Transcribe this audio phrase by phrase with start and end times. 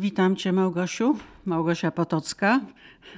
[0.00, 1.16] Witam Cię, Małgosiu.
[1.50, 2.60] Małgosia Potocka.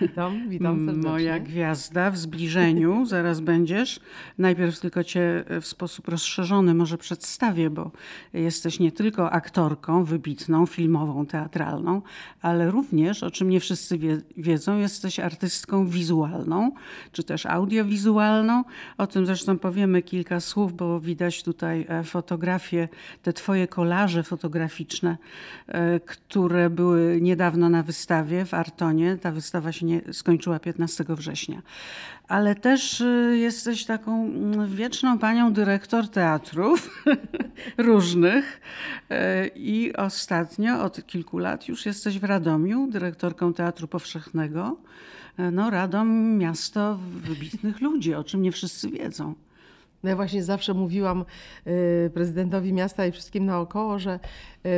[0.00, 1.10] Witam, witam serdecznie.
[1.10, 4.00] Moja gwiazda w zbliżeniu, zaraz będziesz.
[4.38, 7.90] Najpierw tylko Cię w sposób rozszerzony może przedstawię, bo
[8.32, 12.02] jesteś nie tylko aktorką wybitną, filmową, teatralną,
[12.42, 16.72] ale również, o czym nie wszyscy wie, wiedzą, jesteś artystką wizualną,
[17.12, 18.64] czy też audiowizualną.
[18.98, 22.88] O tym zresztą powiemy kilka słów, bo widać tutaj e, fotografie,
[23.22, 25.16] te Twoje kolaże fotograficzne,
[25.68, 29.16] e, które były niedawno na wystawie w Artonie.
[29.16, 31.62] Ta wystawa się nie skończyła 15 września.
[32.28, 37.04] Ale też y, jesteś taką mm, wieczną panią dyrektor teatrów
[37.78, 38.60] różnych
[39.10, 39.14] y,
[39.54, 44.76] i ostatnio od kilku lat już jesteś w Radomiu dyrektorką Teatru Powszechnego.
[45.38, 49.34] Y, no Radom miasto wybitnych ludzi, o czym nie wszyscy wiedzą.
[50.02, 51.24] No ja właśnie zawsze mówiłam
[52.14, 54.20] prezydentowi miasta i wszystkim naokoło, że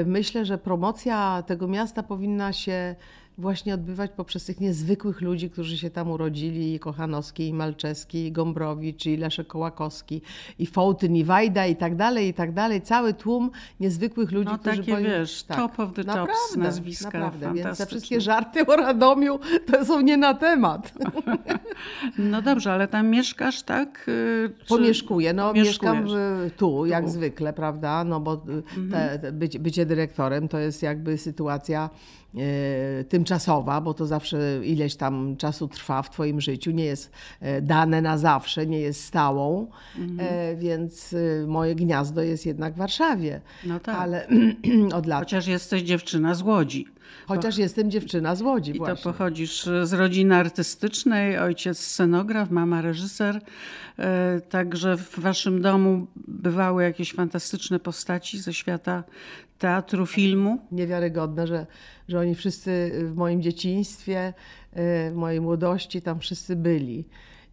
[0.07, 2.95] myślę, że promocja tego miasta powinna się
[3.39, 8.33] właśnie odbywać poprzez tych niezwykłych ludzi, którzy się tam urodzili, i Kochanowski, i Malczewski, i
[8.33, 10.23] Gombrowicz, i Leszek Kołakowski,
[10.59, 12.83] i Fołtyn, i Wajda, i tak dalej, i tak dalej.
[12.83, 14.77] Cały tłum niezwykłych ludzi, no, którzy...
[14.77, 18.77] takie, wiesz, tak, top of the naprawdę, tops nazwiska Naprawdę, więc te wszystkie żarty o
[18.77, 20.93] Radomiu to są nie na temat.
[22.19, 24.03] No dobrze, ale tam mieszkasz, tak?
[24.05, 24.53] Czy...
[24.69, 26.07] Pomieszkuję, no mieszkam
[26.57, 27.11] tu, jak tu.
[27.11, 28.91] zwykle, prawda, no bo mhm.
[28.91, 31.91] te, te bycie, bycie dyrektorem to jest jakby sytuacja
[33.09, 38.03] tymczasowa, bo to zawsze ileś tam czasu trwa w Twoim życiu, nie jest e, dane
[38.03, 39.67] na zawsze, nie jest stałą,
[39.99, 40.21] mhm.
[40.21, 41.15] E, więc
[41.47, 43.41] moje gniazdo jest jednak w Warszawie.
[43.65, 43.97] No tak.
[43.97, 44.27] Ale
[44.99, 45.21] od lat.
[45.21, 46.87] Chociaż jesteś dziewczyna z Łodzi.
[47.27, 48.97] Chociaż jestem dziewczyna z Łodzi I właśnie.
[48.97, 53.41] to pochodzisz z rodziny artystycznej, ojciec scenograf, mama reżyser.
[54.49, 59.05] Także w waszym domu bywały jakieś fantastyczne postaci ze świata
[59.65, 60.59] teatru, filmu.
[60.73, 61.67] Niewiarygodne, że,
[62.09, 64.33] że oni wszyscy w moim dzieciństwie,
[64.73, 67.05] w mojej młodości tam wszyscy byli.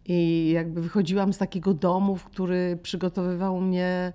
[0.06, 4.12] I jakby wychodziłam z takiego domu, w który przygotowywał mnie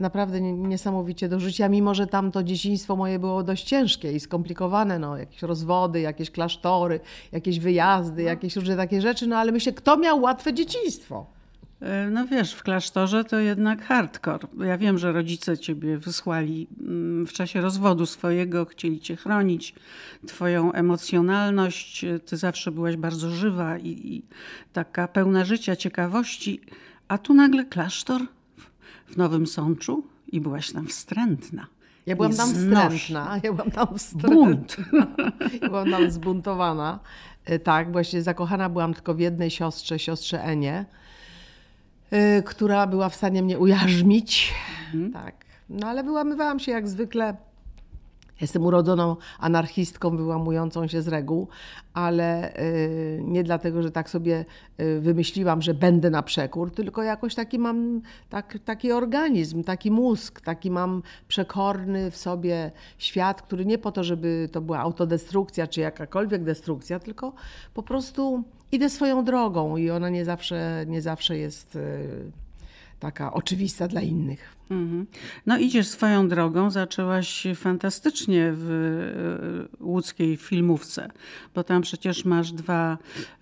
[0.00, 4.98] naprawdę niesamowicie do życia, mimo że tam to dzieciństwo moje było dość ciężkie i skomplikowane,
[4.98, 7.00] no, jakieś rozwody, jakieś klasztory,
[7.32, 8.28] jakieś wyjazdy, no.
[8.28, 11.39] jakieś różne takie rzeczy, no ale myślę, kto miał łatwe dzieciństwo?
[11.80, 14.46] E, no wiesz, w klasztorze to jednak hardcore.
[14.58, 19.74] Ja wiem, że rodzice ciebie wysłali mm, w czasie rozwodu swojego, chcieli cię chronić,
[20.26, 22.04] twoją emocjonalność.
[22.26, 24.22] Ty zawsze byłaś bardzo żywa i, i
[24.72, 26.60] taka pełna życia, ciekawości.
[27.08, 28.22] A tu nagle klasztor
[29.06, 31.66] w Nowym Sączu i byłaś tam wstrętna.
[32.06, 33.36] Ja byłam tam wstrętna.
[33.42, 34.34] Ja byłam tam wstrętna.
[34.34, 34.76] Bunt.
[35.62, 36.98] Ja byłam tam zbuntowana.
[37.44, 40.84] E, tak, właśnie zakochana byłam tylko w jednej siostrze, siostrze Enie
[42.44, 44.54] która była w stanie mnie ujarzmić.
[44.94, 45.12] Mhm.
[45.12, 45.44] Tak.
[45.68, 47.36] No ale wyłamywałam się jak zwykle.
[48.40, 51.48] Jestem urodzoną anarchistką, wyłamującą się z reguł,
[51.94, 54.44] ale y, nie dlatego, że tak sobie
[54.80, 60.40] y, wymyśliłam, że będę na przekór, tylko jakoś taki mam tak, taki organizm, taki mózg,
[60.40, 65.80] taki mam przekorny w sobie świat, który nie po to, żeby to była autodestrukcja czy
[65.80, 67.32] jakakolwiek destrukcja, tylko
[67.74, 72.08] po prostu idę swoją drogą i ona nie zawsze, nie zawsze jest y,
[73.00, 74.59] taka oczywista dla innych.
[74.70, 75.06] Mhm.
[75.46, 78.70] No idziesz swoją drogą, zaczęłaś fantastycznie w
[79.80, 81.08] e, łódzkiej filmówce,
[81.54, 82.98] bo tam przecież masz dwa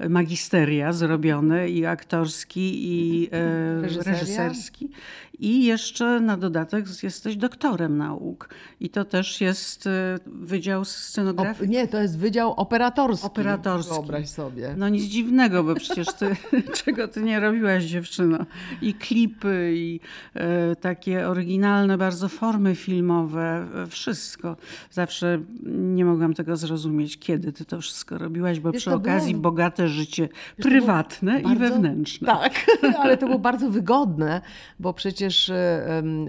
[0.09, 4.91] magisteria zrobione, i aktorski, i e, reżyserski.
[5.39, 8.49] I jeszcze na dodatek jesteś doktorem nauk.
[8.81, 11.71] I to też jest e, Wydział Scenografii?
[11.71, 13.27] nie, to jest Wydział Operatorski.
[13.27, 13.95] Operatorski.
[13.95, 14.75] Wyobraź sobie.
[14.77, 16.37] No nic dziwnego, bo przecież ty,
[16.85, 18.39] czego ty nie robiłaś dziewczyno.
[18.83, 20.01] I klipy, i
[20.35, 24.57] e, takie oryginalne bardzo formy filmowe, wszystko.
[24.91, 29.43] Zawsze nie mogłam tego zrozumieć, kiedy ty to wszystko robiłaś, bo Wiesz, przy okazji było...
[29.43, 31.51] bogate życie Wiesz, prywatne bardzo...
[31.51, 32.27] i wewnętrzne.
[32.27, 32.67] Tak,
[33.03, 34.41] ale to było bardzo wygodne,
[34.81, 35.53] bo przecież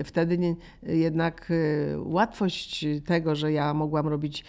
[0.04, 4.46] wtedy nie, jednak e, łatwość tego, że ja mogłam robić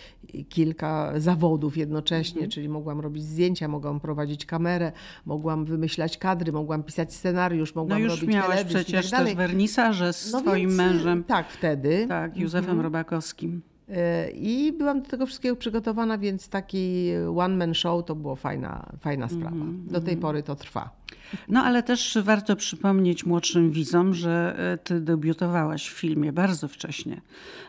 [0.49, 2.51] kilka zawodów jednocześnie, mhm.
[2.51, 4.93] czyli mogłam robić zdjęcia, mogłam prowadzić kamerę,
[5.27, 10.13] mogłam wymyślać kadry, mogłam pisać scenariusz, mogłam no robić już miałaś przecież tak też wernisaże
[10.13, 11.25] z no twoim więc, mężem.
[11.25, 12.07] Tak, wtedy.
[12.09, 12.81] Tak, Józefem mhm.
[12.81, 13.63] Robakowskim.
[13.89, 19.29] E, I byłam do tego wszystkiego przygotowana, więc taki one-man show to była fajna, fajna
[19.29, 19.57] sprawa.
[19.57, 19.87] -hmm.
[19.91, 21.01] Do tej pory to trwa.
[21.49, 27.21] No ale też warto przypomnieć młodszym widzom, że e, ty debiutowałaś w filmie bardzo wcześnie.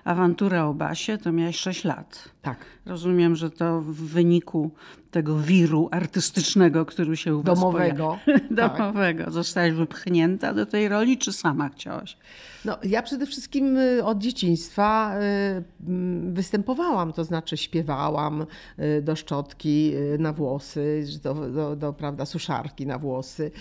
[0.04, 2.30] Awantura o Basie to miałaś 6 lat.
[2.42, 2.58] Tak.
[2.86, 4.72] Rozumiem, że to w wyniku
[5.12, 8.18] tego wiru artystycznego, który się u was Domowego.
[8.58, 8.78] Tak.
[8.78, 9.32] Domowego.
[9.32, 12.18] Zostałaś wypchnięta do tej roli, czy sama chciałaś?
[12.66, 18.46] No, ja przede wszystkim y, od dzieciństwa y, mm, występowałam, to znaczy śpiewałam
[18.80, 23.52] y, do szczotki na włosy, do, do, do prawda, suszarki na włosy.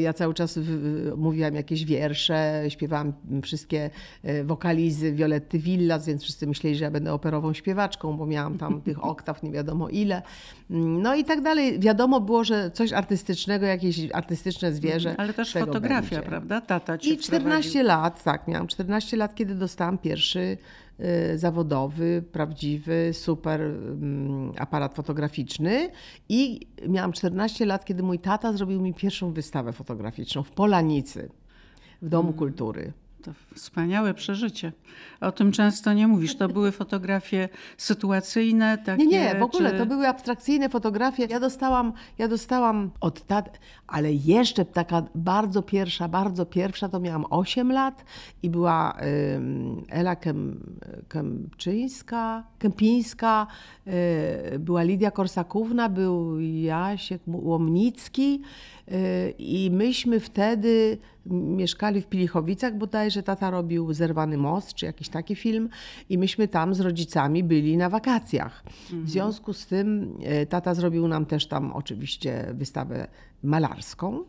[0.00, 0.58] Ja cały czas
[1.16, 3.12] mówiłam jakieś wiersze, śpiewałam
[3.42, 3.90] wszystkie
[4.44, 9.04] wokalizy Violetty Villas, więc wszyscy myśleli, że ja będę operową śpiewaczką, bo miałam tam tych
[9.04, 10.22] oktaw nie wiadomo ile.
[10.70, 11.80] Mm, no i tak dalej.
[11.80, 15.14] Wiadomo było, że coś artystycznego, jakieś artystyczne zwierzę.
[15.18, 16.28] Ale też fotografia, będzie.
[16.28, 16.60] prawda?
[16.60, 17.82] Tata cię I 14 wprowadził.
[17.82, 20.56] lat, tak, miałam 14 lat, kiedy dostałam pierwszy
[21.00, 25.90] y, zawodowy, prawdziwy, super mm, aparat fotograficzny
[26.28, 31.28] i miałam 14 lat, kiedy mój tata zrobił mi pierwszą wystawę fotograficzną w Polanicy,
[32.02, 32.38] w Domu mm.
[32.38, 32.92] Kultury.
[33.22, 34.72] To wspaniałe przeżycie.
[35.20, 36.36] O tym często nie mówisz.
[36.36, 38.78] To były fotografie sytuacyjne?
[38.78, 39.78] Takie, nie, nie, w ogóle czy...
[39.78, 41.26] to były abstrakcyjne fotografie.
[41.30, 47.24] Ja dostałam, ja dostałam od tat, ale jeszcze taka bardzo pierwsza, bardzo pierwsza, to miałam
[47.30, 48.04] 8 lat
[48.42, 48.96] i była
[49.88, 50.60] Ela Kem,
[51.08, 53.46] Kemczyńska, Kępińska,
[54.54, 58.42] y, była Lidia Korsakówna, był Jasiek Łomnicki
[58.88, 65.34] y, i myśmy wtedy mieszkali w Pilichowicach bodajże, tata robił Zerwany Most, czy jakiś taki
[65.34, 65.68] film
[66.08, 68.64] i myśmy tam z rodzicami byli na wakacjach.
[68.92, 73.08] W związku z tym e, tata zrobił nam też tam oczywiście wystawę
[73.42, 74.24] malarską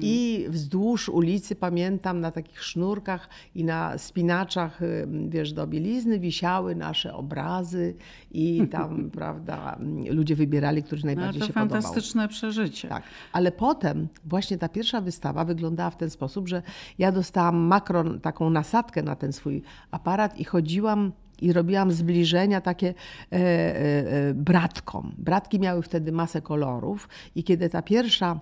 [0.00, 6.74] i wzdłuż ulicy pamiętam na takich sznurkach i na spinaczach, y, wiesz, do bielizny wisiały
[6.74, 7.94] nasze obrazy
[8.30, 9.78] i tam, prawda,
[10.10, 11.82] ludzie wybierali, którzy najbardziej no, to się podobał.
[11.82, 12.88] fantastyczne przeżycie.
[12.88, 13.02] Tak,
[13.32, 16.62] ale potem właśnie ta pierwsza wystawa wyglądała w ten sposób, że
[16.98, 22.88] ja dostałam makron, taką nasadkę na ten swój aparat i chodziłam i robiłam zbliżenia takie
[22.88, 25.14] e, e, e, bratkom.
[25.18, 28.40] Bratki miały wtedy masę kolorów i kiedy ta pierwsza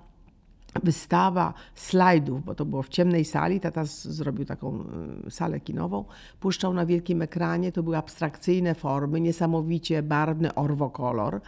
[0.83, 4.85] wystawa slajdów, bo to było w ciemnej sali, tata zrobił taką
[5.27, 6.05] y, salę kinową,
[6.41, 11.41] puszczał na wielkim ekranie, to były abstrakcyjne formy, niesamowicie barwny orwokolor.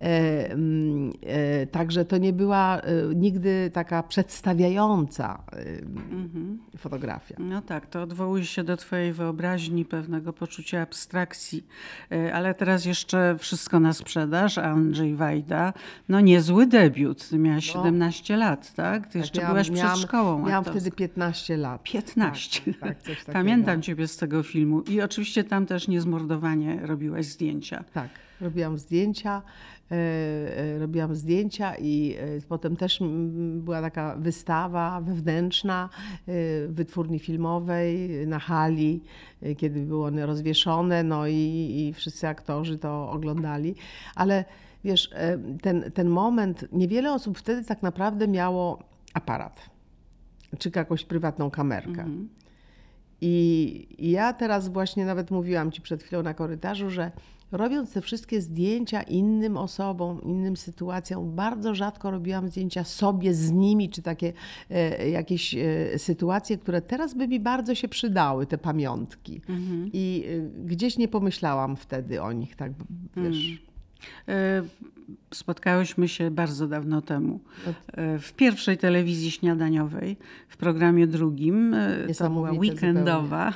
[0.00, 5.42] E, mm, e, także to nie była e, nigdy taka przedstawiająca
[6.10, 6.58] mhm.
[6.76, 7.34] fotografia.
[7.38, 11.66] No tak, to odwołuje się do Twojej wyobraźni, pewnego poczucia abstrakcji.
[12.32, 14.58] Ale teraz jeszcze wszystko na sprzedaż.
[14.58, 15.72] Andrzej Wajda,
[16.08, 17.28] no niezły debiut.
[17.28, 19.06] Ty miałaś no, 17 lat, tak?
[19.06, 20.46] Ty tak, jeszcze miałam, byłaś przed szkołą.
[20.46, 21.82] Miałam wtedy 15 lat.
[21.82, 22.72] 15.
[22.80, 24.80] Tak, tak, Pamiętam Ciebie z tego filmu.
[24.80, 27.84] I oczywiście tam też niezmordowanie robiłaś zdjęcia.
[27.92, 28.08] Tak,
[28.40, 29.42] robiłam zdjęcia.
[29.90, 29.94] E,
[30.58, 33.00] e, robiłam zdjęcia i e, potem też
[33.54, 35.88] była taka wystawa wewnętrzna
[36.68, 39.02] wytwórni filmowej na hali,
[39.56, 41.34] kiedy były one rozwieszone, no i,
[41.76, 43.74] i wszyscy aktorzy to oglądali.
[44.14, 44.44] Ale
[44.84, 45.10] wiesz,
[45.62, 48.82] ten, ten moment, niewiele osób wtedy tak naprawdę miało
[49.14, 49.70] aparat,
[50.58, 51.90] czy jakąś prywatną kamerkę.
[51.90, 52.28] Mhm.
[53.20, 57.10] I ja teraz właśnie nawet mówiłam Ci przed chwilą na korytarzu, że
[57.52, 63.90] robiąc te wszystkie zdjęcia innym osobom, innym sytuacjom, bardzo rzadko robiłam zdjęcia sobie z nimi,
[63.90, 64.32] czy takie
[64.70, 69.40] e, jakieś e, sytuacje, które teraz by mi bardzo się przydały, te pamiątki.
[69.48, 69.90] Mhm.
[69.92, 72.72] I e, gdzieś nie pomyślałam wtedy o nich, tak
[73.16, 73.50] wiesz.
[73.50, 73.66] Mhm.
[74.28, 74.62] E,
[75.34, 77.40] spotkałyśmy się bardzo dawno temu
[77.92, 80.16] e, w pierwszej telewizji śniadaniowej,
[80.48, 81.74] w programie drugim.
[81.74, 83.52] E, to była weekendowa.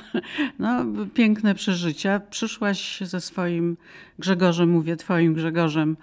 [0.59, 2.19] No, piękne przeżycia.
[2.19, 3.77] Przyszłaś ze swoim
[4.19, 5.97] Grzegorzem, mówię twoim Grzegorzem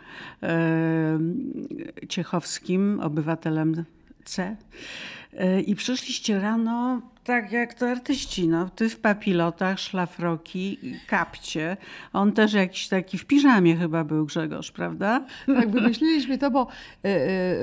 [2.09, 3.85] Ciechowskim, obywatelem
[4.25, 4.57] C.
[5.67, 8.69] I przyszliście rano tak jak to artyści, no.
[8.69, 11.77] Ty w papilotach, szlafroki, kapcie.
[12.13, 15.25] On też jakiś taki w piżamie chyba był Grzegorz, prawda?
[15.47, 16.67] Tak, wymyśliliśmy to, bo
[17.05, 17.09] y,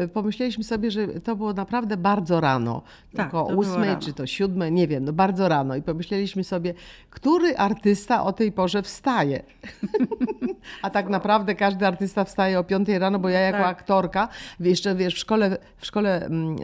[0.04, 2.82] y, pomyśleliśmy sobie, że to było naprawdę bardzo rano.
[3.16, 5.76] Tak, o ósmej czy to siódmej, nie wiem, no bardzo rano.
[5.76, 6.74] I pomyśleliśmy sobie,
[7.10, 9.44] który artysta o tej porze wstaje?
[10.82, 13.68] A tak naprawdę każdy artysta wstaje o piątej rano, bo ja jako tak.
[13.68, 14.28] aktorka,
[14.60, 16.56] jeszcze wiesz, w szkole, w szkole, mm,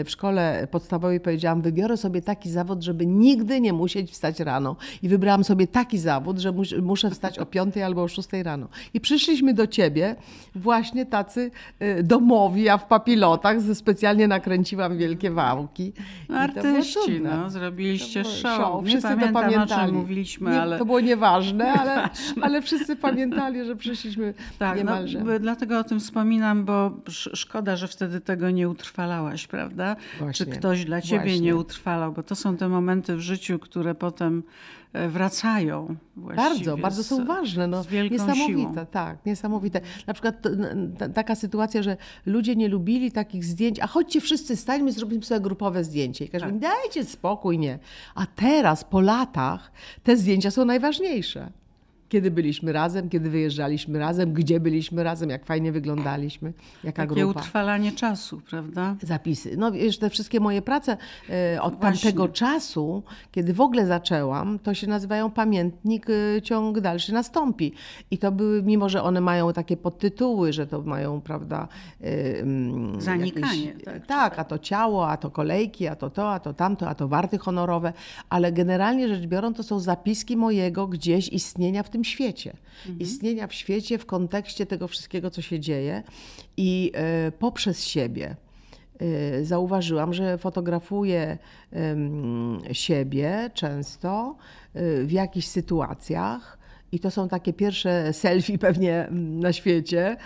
[0.00, 4.40] e, w szkole podstawowej powiedziałam, wybiorę sobie taki taki zawód, żeby nigdy nie musieć wstać
[4.40, 4.76] rano.
[5.02, 8.68] I wybrałam sobie taki zawód, że mus, muszę wstać o 5 albo o 6 rano.
[8.94, 10.16] I przyszliśmy do ciebie
[10.54, 11.50] właśnie tacy
[11.82, 15.92] y, domowi, a w papilotach specjalnie nakręciłam wielkie wałki.
[16.28, 18.56] No, artyści, no, zrobiliście show.
[18.56, 18.84] show.
[18.84, 19.92] Wszyscy pamiętam, to pamiętali.
[19.92, 20.78] mówiliśmy, nie, ale...
[20.78, 22.08] To było nieważne, ale,
[22.42, 25.24] ale wszyscy pamiętali, że przyszliśmy tak, no, niemalże.
[25.24, 26.90] No, dlatego o tym wspominam, bo
[27.34, 29.96] szkoda, że wtedy tego nie utrwalałaś, prawda?
[30.18, 31.40] Właśnie, Czy ktoś dla ciebie właśnie.
[31.40, 34.42] nie utrwalał, bo to są te momenty w życiu, które potem
[34.92, 35.96] e, wracają.
[36.16, 37.66] Bardzo, bardzo są z, ważne.
[37.66, 38.86] No, niesamowite, siłą.
[38.90, 39.80] tak, niesamowite.
[40.06, 40.50] Na przykład t-
[40.98, 41.96] t- taka sytuacja, że
[42.26, 46.24] ludzie nie lubili takich zdjęć, a chodźcie wszyscy stańmy, zrobimy sobie grupowe zdjęcie.
[46.24, 46.54] I każdy Tak.
[46.54, 47.78] mówi, dajcie spokój, nie.
[48.14, 49.72] A teraz, po latach,
[50.02, 51.50] te zdjęcia są najważniejsze.
[52.10, 56.52] Kiedy byliśmy razem, kiedy wyjeżdżaliśmy razem, gdzie byliśmy razem, jak fajnie wyglądaliśmy,
[56.84, 57.40] jaka Takie grupa.
[57.40, 58.96] utrwalanie czasu, prawda?
[59.02, 59.56] Zapisy.
[59.56, 60.96] No wiesz, te wszystkie moje prace
[61.30, 62.00] e, od Właśnie.
[62.02, 63.02] tamtego czasu,
[63.32, 67.72] kiedy w ogóle zaczęłam, to się nazywają Pamiętnik, e, ciąg dalszy nastąpi.
[68.10, 71.68] I to były, mimo że one mają takie podtytuły, że to mają, prawda...
[72.00, 74.06] e, mm, Zanikanie, jakieś- tak.
[74.06, 77.08] Tak, a to ciało, a to kolejki, a to to, a to tamto, a to
[77.08, 77.92] warty honorowe,
[78.28, 82.56] ale generalnie rzecz biorąc, to są zapiski mojego gdzieś istnienia w tym świecie.
[82.98, 86.02] Istnienia w świecie w kontekście tego wszystkiego, co się dzieje
[86.56, 88.36] i e, poprzez siebie.
[88.98, 91.38] E, Zauważyłam, że fotografuję
[92.72, 94.36] siebie często
[94.74, 96.59] e, w jakichś sytuacjach.
[96.92, 100.16] I to są takie pierwsze selfie pewnie mm, na świecie,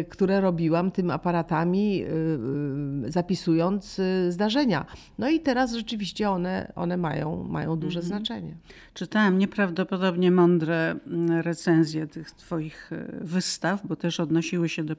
[0.00, 4.86] y, które robiłam tym aparatami, y, y, zapisując zdarzenia.
[5.18, 8.54] No i teraz rzeczywiście one, one mają, mają duże znaczenie.
[8.94, 14.96] Czytałam nieprawdopodobnie mądre mm, recenzje tych Twoich wystaw, bo też odnosiły się do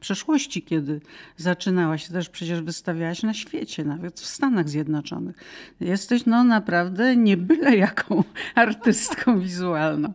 [0.00, 1.00] przeszłości, kiedy
[1.36, 2.08] zaczynałaś.
[2.08, 5.36] Też przecież wystawiałaś na świecie, nawet w Stanach Zjednoczonych.
[5.80, 8.24] Jesteś no naprawdę nie byle jaką
[8.54, 10.12] artystką wizualną.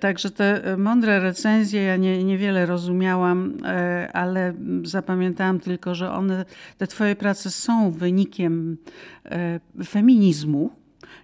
[0.00, 6.44] Także te e, mądre recenzje ja nie, niewiele rozumiałam, e, ale zapamiętałam tylko, że one,
[6.78, 8.76] te Twoje prace są wynikiem
[9.24, 10.70] e, feminizmu.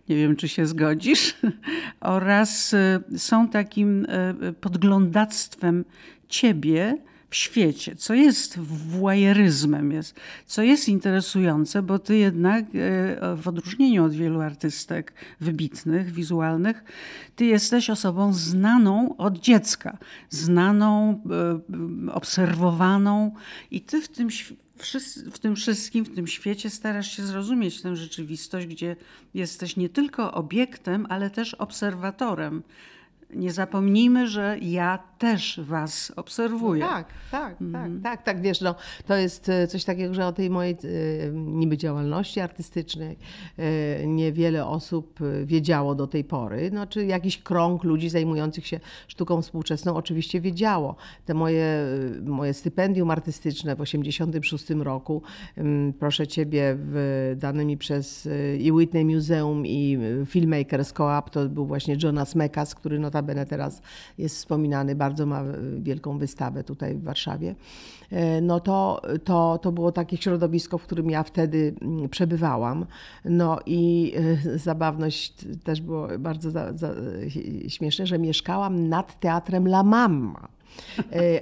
[0.08, 1.36] Nie wiem, czy się zgodzisz,
[2.00, 2.74] oraz
[3.16, 4.06] są takim
[4.60, 5.84] podglądactwem
[6.28, 6.98] ciebie
[7.30, 10.14] w świecie, co jest włajeryzmem, jest,
[10.46, 12.68] co jest interesujące, bo ty jednak y,
[13.36, 16.84] w odróżnieniu od wielu artystek wybitnych, wizualnych,
[17.36, 19.98] ty jesteś osobą znaną od dziecka,
[20.30, 21.22] znaną,
[22.08, 23.34] y, obserwowaną
[23.70, 24.28] i ty w tym
[25.32, 28.96] w tym wszystkim, w tym świecie starasz się zrozumieć tę rzeczywistość, gdzie
[29.34, 32.62] jesteś nie tylko obiektem, ale też obserwatorem.
[33.34, 36.80] Nie zapomnijmy, że ja też was obserwuję.
[36.80, 38.74] Tak, tak, tak, tak, tak, wiesz, no,
[39.06, 40.76] to jest e, coś takiego, że o tej mojej e,
[41.32, 43.18] niby działalności artystycznej
[43.56, 49.42] e, niewiele osób wiedziało do tej pory, no, czy jakiś krąg ludzi zajmujących się sztuką
[49.42, 50.96] współczesną oczywiście wiedziało.
[51.24, 51.86] Te moje,
[52.22, 55.22] moje stypendium artystyczne w 86 roku,
[55.56, 61.66] em, proszę Ciebie, w, dane mi przez i Whitney Museum i Filmmakers Co-op, to był
[61.66, 63.82] właśnie Jonas Mekas, który notabene teraz
[64.18, 67.54] jest wspominany, bardzo ma e, wielką wystawę tutaj w Warszawie.
[68.10, 72.86] E, No to, to, to było takie środowisko, w którym ja wtedy mm, przebywałam.
[73.24, 75.34] No i e, zabawność
[75.64, 76.94] też było bardzo za, za,
[77.68, 80.48] śmieszne, że mieszkałam nad teatrem La Mamma.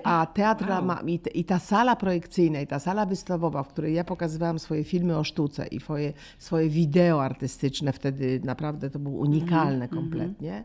[0.05, 3.95] A teatr La Ma- i, i ta sala projekcyjna, i ta sala wystawowa, w której
[3.95, 9.19] ja pokazywałam swoje filmy o sztuce i swoje, swoje wideo artystyczne, wtedy naprawdę to było
[9.19, 10.65] unikalne kompletnie, e,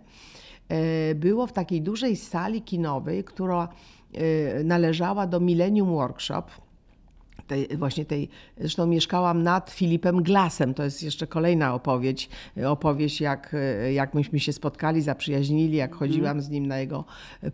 [1.15, 3.67] było w takiej dużej sali kinowej, która
[4.13, 6.43] e, należała do Millennium Workshop
[7.47, 12.29] tej, właśnie tej, zresztą mieszkałam nad Filipem Glasem, to jest jeszcze kolejna opowieść,
[12.67, 13.55] opowieść jak,
[13.93, 17.05] jak myśmy się spotkali, zaprzyjaźnili, jak chodziłam z nim na jego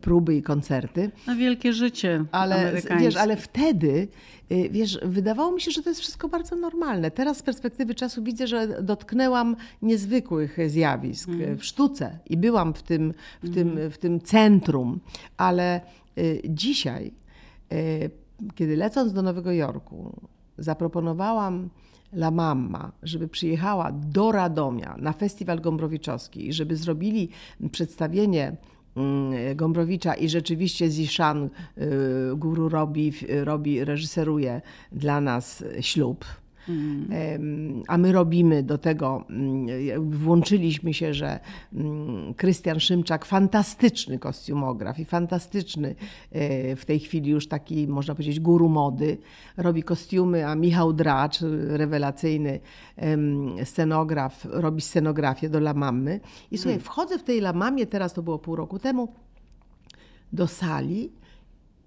[0.02, 1.12] próby i koncerty.
[1.28, 4.08] No wielkie życie Ale wiesz, ale wtedy,
[4.52, 7.12] y, wiesz, wydawało mi się, że to jest wszystko bardzo normalne.
[7.12, 11.58] Teraz z perspektywy czasu widzę, że dotknęłam niezwykłych zjawisk Mhm.
[11.58, 15.00] w sztuce i byłam w tym, w tym, w tym centrum,
[15.38, 15.82] ale
[16.18, 17.12] y, dzisiaj,
[17.74, 18.10] y,
[18.56, 20.14] kiedy lecąc do Nowego Jorku,
[20.58, 21.70] zaproponowałam
[22.14, 27.30] La Mamma, żeby przyjechała do Radomia na festiwal Gombrowiczoski i żeby zrobili
[27.72, 28.58] przedstawienie
[28.96, 33.14] mm, Gombrowicza i rzeczywiście Zishan y, Guru robi,
[33.44, 36.26] robi, reżyseruje dla nas ślub.
[36.70, 41.40] Em, A my robimy do tego, mm, włączyliśmy się, że
[41.74, 45.96] mm, Krystian Szymczak, fantastyczny kostiumograf i fantastyczny
[46.32, 49.18] e, w tej chwili już taki, można powiedzieć, guru mody,
[49.58, 52.60] robi kostiumy, a Michał Dracz, rewelacyjny
[53.64, 56.20] scenograf, robi scenografię do La Mamy.
[56.52, 59.08] I słuchaj, wchodzę w tej La Mamie, teraz to było pół roku temu,
[60.34, 61.12] do sali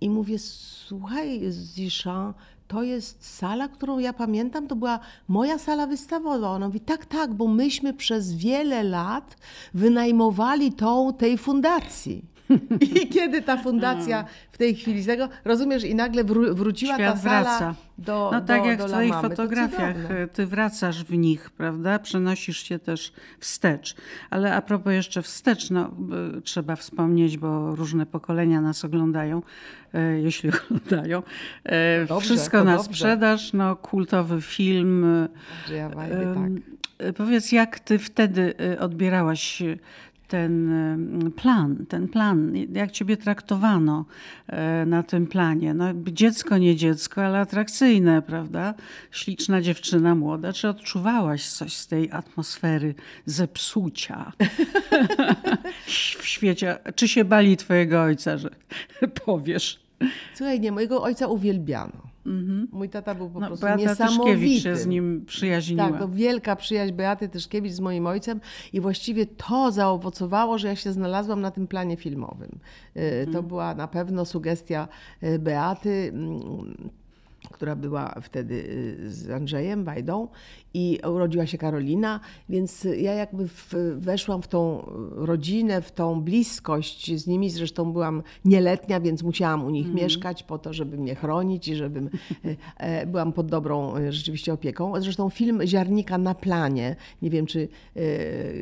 [0.01, 2.35] i mówię, słuchaj Zishan,
[2.71, 4.99] to jest sala, którą ja pamiętam, to była
[5.29, 6.51] moja sala wystawowa.
[6.51, 9.37] Ona mówi, tak, tak, bo myśmy przez wiele lat
[9.75, 12.25] wynajmowali tą tej fundacji.
[13.05, 17.15] I kiedy ta fundacja w tej chwili z tego, rozumiesz, i nagle wró- wróciła Świat
[17.15, 17.75] ta sala wraca.
[17.99, 20.29] do No tak do, jak do w twoich fotografiach, cudowne.
[20.29, 21.99] ty wracasz w nich, prawda?
[21.99, 23.95] Przenosisz się też wstecz.
[24.31, 25.91] Ale a propos jeszcze wstecz, no,
[26.45, 29.43] trzeba wspomnieć, bo różne pokolenia nas oglądają,
[29.95, 31.23] e, jeśli oglądają.
[31.65, 32.89] E, Dobrze, Wszystko na dobrze.
[32.93, 35.05] sprzedaż, no, kultowy film.
[35.05, 35.29] e,
[35.61, 36.51] Andrzeja Wajdy, tak.
[37.09, 39.77] E, Powiedz, jak ty wtedy e, odbierałaś e,
[40.31, 44.05] ten plan, ten plan, jak ciebie traktowano
[44.47, 45.75] e, na tym planie?
[45.75, 48.75] No, dziecko, nie dziecko, ale atrakcyjne, prawda?
[49.11, 50.53] Śliczna dziewczyna młoda.
[50.53, 52.95] Czy odczuwałaś coś z tej atmosfery
[53.27, 54.33] zepsucia
[56.21, 56.79] w świecie?
[56.95, 58.51] Czy się bali twojego ojca, że
[59.25, 59.81] powiesz?
[60.35, 62.11] Słuchaj, nie, mojego ojca uwielbiano.
[62.73, 63.41] Mój tata był po Mhm.
[63.43, 64.25] No, prostu Beata niesamowity.
[64.25, 65.91] Tyszkiewicz się z nim przyjaźniła.
[65.91, 68.41] Tak, to wielka przyjaźń Beaty Tyszkiewicz z moim ojcem
[68.73, 72.51] i właściwie to zaowocowało, że ja się znalazłam na tym planie filmowym.
[72.97, 73.33] Y, Mhm.
[73.33, 74.89] To była na pewno sugestia
[75.23, 76.91] y, Beaty, mm,
[77.61, 80.29] która była wtedy y, z Andrzejem Wajdą
[80.75, 87.19] i urodziła się Karolina, więc ja jakby w, weszłam w tą rodzinę, w tą bliskość
[87.21, 87.51] z nimi.
[87.51, 92.11] Zresztą byłam nieletnia, więc musiałam u nich mieszkać po to, żeby mnie chronić i żebym
[92.45, 95.01] e, e, byłam pod dobrą e, rzeczywiście opieką.
[95.01, 97.69] Zresztą film Ziarnika na planie, nie wiem czy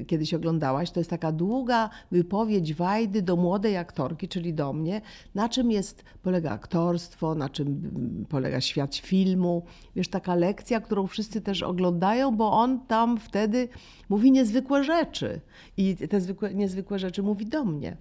[0.07, 5.01] kiedyś oglądałaś, to jest taka długa wypowiedź Wajdy do młodej aktorki, czyli do mnie,
[5.35, 9.63] na czym jest, polega aktorstwo, na czym mm, polega świat filmu.
[9.97, 13.69] Wiesz, taka lekcja, którą wszyscy też oglądają, bo on tam wtedy
[14.09, 15.41] mówi niezwykłe rzeczy.
[15.77, 17.97] I te zwykłe, niezwykłe rzeczy mówi do mnie.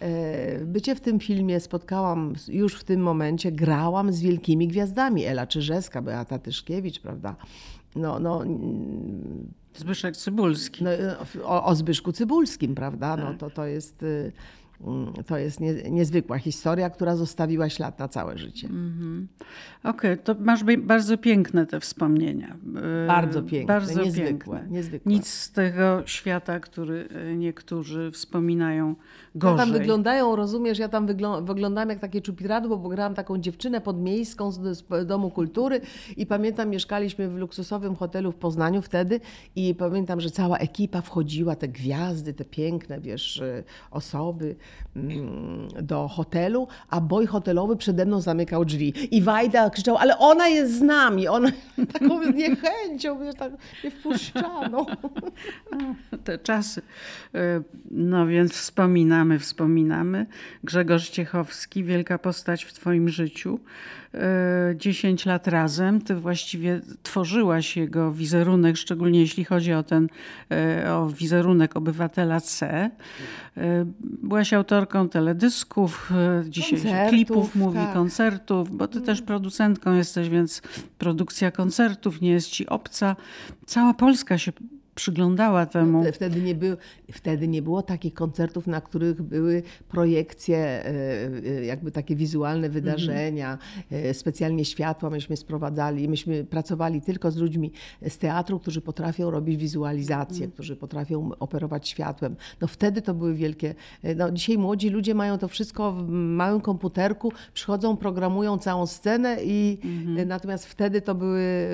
[0.00, 5.24] E, Bycie w tym filmie spotkałam już w tym momencie, grałam z wielkimi gwiazdami.
[5.24, 7.36] Ela Czyżewska, Beata Tyszkiewicz, prawda?
[7.96, 8.42] No, no,
[9.74, 10.84] Zbyszek Cybulski.
[10.84, 10.90] no,
[11.44, 13.16] o, o Zbyszku Cybulskim, prawda?
[13.16, 14.32] No, to, to jest, y,
[15.26, 18.68] to jest nie, niezwykła historia, która zostawiła ślad na całe życie.
[19.84, 22.56] Okej, to masz bardzo piękne te wspomnienia.
[23.04, 24.26] E, Bardzo piękne, bardzo niezwykłe,
[24.58, 24.64] piękne.
[24.76, 25.12] niezwykłe.
[25.12, 28.94] Nic z tego świata, który e, niektórzy wspominają Ja
[29.34, 29.58] gorzej.
[29.58, 34.50] tam wyglądają, rozumiesz, ja tam wyglą- wyglądam jak takie czupiradło, bo grałam taką dziewczynę podmiejską
[34.52, 35.80] z, z Domu Kultury
[36.16, 39.20] i pamiętam, mieszkaliśmy w luksusowym hotelu w Poznaniu wtedy
[39.56, 44.56] i pamiętam, że cała ekipa wchodziła, te gwiazdy, te piękne, wiesz, y, osoby mm,
[45.82, 49.16] do hotelu, a boj hotelowy przede mną zamykał drzwi.
[49.16, 51.48] I Wajda krzyczał, ale ona jest z nami, ona
[51.92, 53.52] taką z niechęcią, wiesz, tak
[53.84, 54.86] nie wpuszczano.
[56.24, 56.82] te czasy.
[57.34, 60.26] E, No więc wspominamy, wspominamy.
[60.64, 63.58] Grzegorz Ciechowski, wielka postać w twoim życiu.
[64.14, 66.00] E, 10 lat razem.
[66.00, 70.08] Ty właściwie tworzyłaś jego wizerunek, szczególnie jeśli chodzi o ten,
[70.50, 72.90] e, o wizerunek obywatela C.
[73.56, 77.92] E, Byłaś autorką teledysków, e, dzisiaj klipów mówi, tak.
[77.92, 80.62] koncertów, bo ty też producentką jesteś, więc
[80.98, 83.16] produkcja koncertów nie jest ci obca.
[83.66, 84.52] Cała Polska się
[85.00, 86.04] przyglądała temu.
[86.12, 86.76] Wtedy nie, był,
[87.12, 90.84] wtedy nie było takich koncertów, na których były projekcje, e,
[91.46, 93.58] e, jakby takie wizualne wydarzenia,
[93.90, 96.08] e, specjalnie światła myśmy sprowadzali.
[96.08, 97.72] Myśmy pracowali tylko z ludźmi
[98.08, 102.36] z teatru, którzy potrafią robić wizualizację, którzy potrafią operować światłem.
[102.60, 103.74] No wtedy to były wielkie.
[104.16, 109.78] No dzisiaj młodzi ludzie mają to wszystko w małym komputerku, przychodzą, programują całą scenę i
[110.16, 111.68] e, natomiast wtedy to były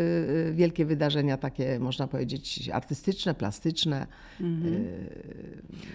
[0.52, 4.06] wielkie wydarzenia, takie można powiedzieć artystyczne, plastyczne.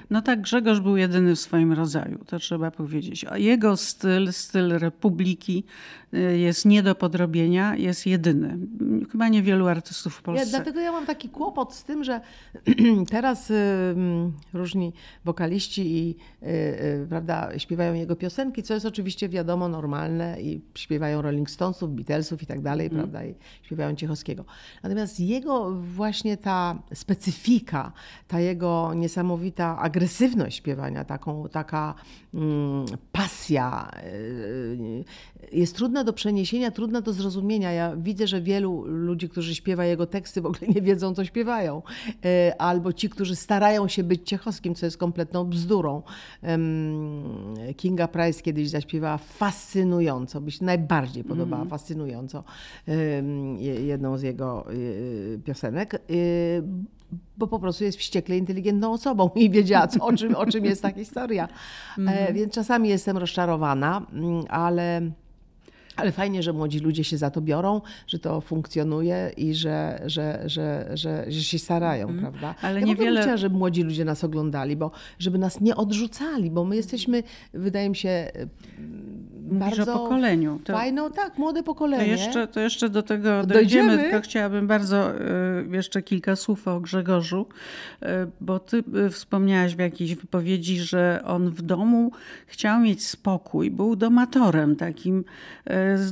[0.10, 3.25] No tak, Grzegorz był jedyny w swoim rodzaju, to trzeba powiedzieć.
[3.29, 5.63] A jego styl, styl Republiki
[6.01, 6.01] y,
[6.38, 8.58] jest nie do podrobienia, jest jedyny.
[9.12, 10.50] Chyba niewielu artystów w Ja, Polsce.
[10.50, 12.21] dlatego ja mam taki kłopot z tym, że
[13.12, 14.93] teraz y, mm, różni
[15.26, 16.47] wokaliści i y,
[17.04, 22.43] y, prawda, śpiewają jego piosenki, co jest oczywiście wiadomo normalne i śpiewają Rolling Stonesów, Beatlesów
[22.43, 24.45] i tak dalej, prawda, i śpiewają Ciechowskiego.
[24.84, 27.91] Natomiast jego właśnie ta specyfika,
[28.28, 31.95] ta jego niesamowita agresywność śpiewania, taką, taka
[32.34, 35.04] mm, pasja y,
[35.52, 37.72] jest do przeniesienia, trudna do zrozumienia.
[37.72, 41.82] Ja widzę, że wielu ludzi, którzy śpiewa jego teksty, w ogóle nie wiedzą, co śpiewają.
[42.26, 46.02] E, Albo ci, którzy starają się być ciechowskim, co jest kompletną bzdurą.
[47.78, 52.44] Kinga Price kiedyś zaśpiewała fascynująco, by się najbardziej podobała, fascynująco
[52.88, 54.66] em, je- jedną z jego
[55.36, 55.94] e, piosenek.
[55.96, 56.00] e,
[57.38, 60.82] Bo po prostu jest wściekle inteligentną osobą i wiedziała, co, o, czym, o czym jest
[60.82, 61.48] ta historia.
[62.08, 65.02] E, Więc czasami jestem rozczarowana, mm, ale
[65.95, 70.43] Ale fajnie, że młodzi ludzie się za to biorą, że to funkcjonuje i że, że,
[70.45, 72.56] że, że, że się starają, prawda?
[72.62, 76.51] Ale ja niewiele- bym chciała, żeby młodzi ludzie nas oglądali, bo żeby nas nie odrzucali,
[76.51, 77.23] bo my jesteśmy,
[77.54, 78.32] wydaje mi się,
[79.52, 80.60] mm, Mówisz bardzo o pokoleniu.
[80.64, 82.08] To, fajną, tak, młode to, pokolenie.
[82.08, 83.54] jeszcze, to jeszcze do tego Dojdziemy.
[83.54, 85.22] dojdziemy, tylko chciałabym bardzo y,
[85.72, 87.46] jeszcze kilka słów o Grzegorzu,
[88.04, 88.08] y,
[88.42, 92.12] bo ty y, wspomniałaś w jakiejś wypowiedzi, że on w domu
[92.48, 95.24] chciał mieć spokój, był domatorem takim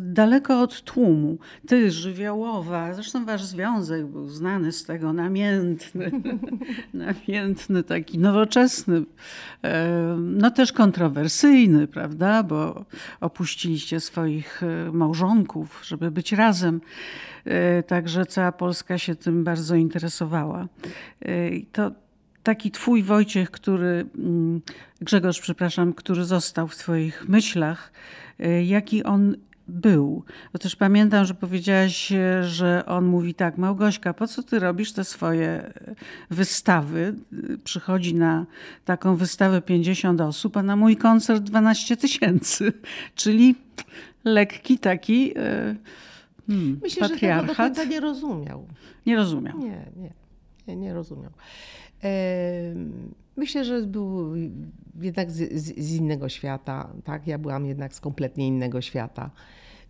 [0.02, 1.38] daleko od tłumu.
[1.68, 6.12] Ty, żywiołowa, zresztą wasz związek był znany z tego, namiętny,
[6.94, 9.04] namiętny, taki nowoczesny,
[10.18, 12.86] no też kontrowersyjny, prawda, bo
[13.30, 16.82] opuściliście swoich y, małżonków, żeby być razem.
[17.48, 20.68] Y, Także cała Polska się tym bardzo interesowała.
[21.26, 21.92] Y, To
[22.44, 24.62] taki twój Wojciech, który, mm,
[25.02, 27.92] Grzegorz, przepraszam, który został w twoich myślach,
[28.64, 29.36] jaki on
[29.70, 30.24] był.
[30.54, 35.04] Bo też pamiętam, że powiedziałaś, że on mówi tak, Małgośka, po co ty robisz te
[35.04, 35.96] swoje y,
[36.30, 37.16] wystawy?
[37.64, 38.46] Przychodzi na
[38.86, 42.74] taką wystawę 50 osób, a na mój koncert 12 tysięcy.
[43.16, 43.56] Czyli
[44.24, 45.76] lekki taki y,
[46.48, 47.90] hmm, Myślę, że tego do patriarchat.
[47.90, 48.68] nie rozumiał.
[49.06, 49.60] Nie rozumiał.
[49.60, 50.14] Nie, nie,
[50.68, 51.32] nie, nie rozumiał.
[52.02, 54.36] Em, Myślę, że był
[55.02, 56.90] jednak z, z, z innego świata.
[57.04, 57.28] Tak?
[57.28, 59.32] Ja byłam jednak z kompletnie innego świata.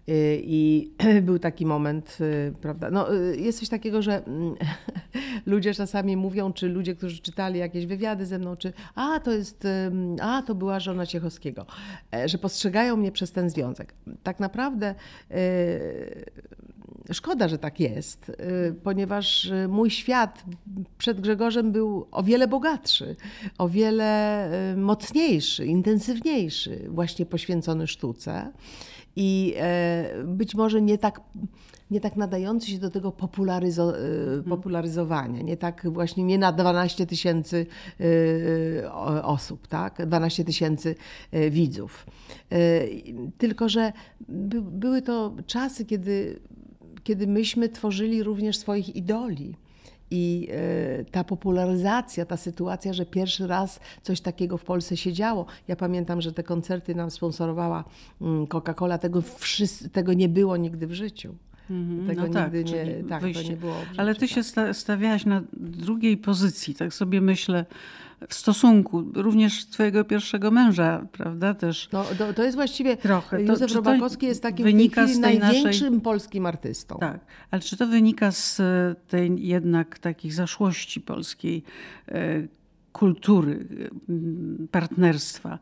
[0.09, 0.91] Y, I
[1.21, 2.91] był taki moment, y, prawda?
[2.91, 4.55] No, y, jest coś takiego, że mm,
[5.45, 9.67] ludzie czasami mówią, czy ludzie, którzy czytali jakieś wywiady ze mną, czy a to jest,
[10.21, 11.65] a to była żona Ciechowskiego,
[12.13, 13.93] e, że postrzegają mnie przez ten związek.
[14.23, 14.95] Tak naprawdę
[17.11, 18.31] szkoda, że tak jest,
[18.83, 20.43] ponieważ mój świat
[20.97, 23.15] przed Grzegorzem był o wiele bogatszy,
[23.57, 28.51] o wiele mocniejszy, intensywniejszy, właśnie poświęcony sztuce
[29.15, 31.21] i e, być może nie tak,
[31.91, 33.99] nie tak nadający się do tego popularyzo,
[34.39, 37.65] y, popularyzowania, nie tak właśnie, nie na 12 tysięcy
[38.91, 40.05] o- osób, tak?
[40.07, 40.95] 12 tysięcy
[41.51, 42.05] widzów.
[43.37, 43.93] Tylko, że
[44.29, 46.39] by, były to czasy, kiedy,
[47.03, 49.55] kiedy myśmy tworzyli również swoich idoli.
[50.11, 55.45] I e, ta popularyzacja, ta sytuacja, że pierwszy raz coś takiego w Polsce się działo.
[55.67, 57.83] Ja pamiętam, że te koncerty nam sponsorowała
[58.21, 58.97] mm, Coca-Cola.
[58.97, 59.23] Tego,
[59.91, 61.35] tego nie było nigdy w życiu.
[62.07, 63.93] Tego no tak, nigdy czyli nie, tak, to nie było życiu.
[63.97, 64.29] Ale ty tak.
[64.29, 67.65] się sta- stawiałaś na drugiej pozycji, tak sobie myślę,
[68.29, 71.53] w stosunku również twojego pierwszego męża, prawda?
[71.53, 73.37] Też No, to, to jest właściwie, Trochę.
[73.37, 76.97] To- Józef Robakowski jest takim wynika tej z tej naszej- największym polskim artystą.
[76.99, 77.19] tak.
[77.51, 81.63] Ale czy to wynika z e, tej jednak takiej zaszłości polskiej
[82.07, 82.47] e,
[82.91, 83.67] kultury,
[84.71, 85.59] partnerstwa?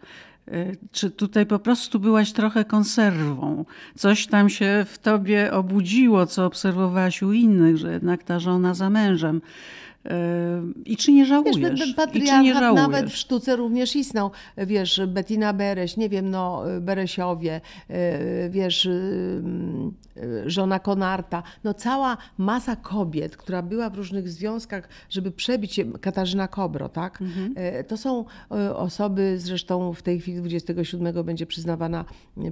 [0.51, 3.65] E, Czy tutaj po prostu byłaś trochę konserwą?
[3.95, 8.89] Coś tam się w tobie obudziło, co obserwowałaś u innych, że jednak ta żona za
[8.89, 9.41] mężem.
[10.05, 11.55] E, I czy nie Wiesz, żałujesz?
[11.55, 12.87] ten, ten I czy nie patriarchat żałujesz?
[12.87, 14.31] nawet w sztuce również istniał.
[14.57, 19.41] Wiesz, Bettina Bereś, nie wiem, no, Beresiowie, e, wiesz, y,
[20.17, 21.43] y, żona Konarta.
[21.63, 27.19] No cała masa kobiet, która była w różnych związkach, żeby przebić się, Katarzyna Kobro, tak?
[27.55, 28.25] E, To są
[28.75, 32.05] osoby, zresztą w tej chwili 27 będzie przyznawana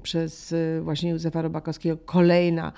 [0.04, 2.72] przez właśnie Józefa Robakowskiego kolejna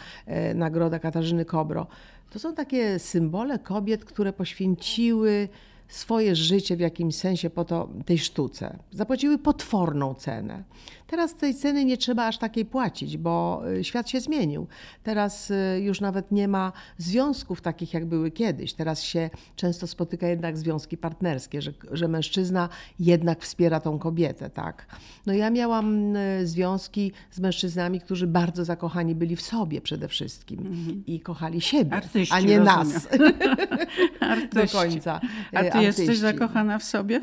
[0.56, 1.88] nagroda Katarzyny Kobro.
[2.30, 5.50] To są takie symbole kobiet, które poświęciły
[5.88, 8.80] swoje życie w jakimś sensie po to tej sztuce.
[8.92, 10.64] Zapłaciły potworną cenę.
[11.08, 14.68] Teraz tej ceny nie trzeba aż takiej płacić, bo y, świat się zmienił.
[15.04, 18.74] Teraz y, już nawet nie ma związków takich, jak były kiedyś.
[18.74, 24.86] Teraz się często spotyka jednak związki partnerskie, że, że mężczyzna jednak wspiera tą kobietę, tak?
[25.26, 31.04] No ja miałam y, związki z mężczyznami, którzy bardzo zakochani byli w sobie przede wszystkim
[31.08, 32.64] i kochali siebie, Artyści, a nie rozumiem.
[32.64, 33.08] nas
[34.20, 34.78] do Artyści.
[34.78, 35.22] końca.
[35.54, 36.22] A ty y, jesteś artyści.
[36.22, 37.22] zakochana w sobie?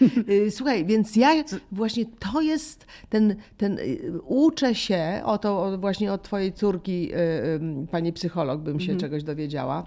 [0.56, 3.21] Słuchaj, więc ja właśnie to jest ten,
[3.56, 8.96] ten y, uczę się, o to właśnie od twojej córki, y, pani psycholog, bym się
[8.96, 9.86] czegoś dowiedziała.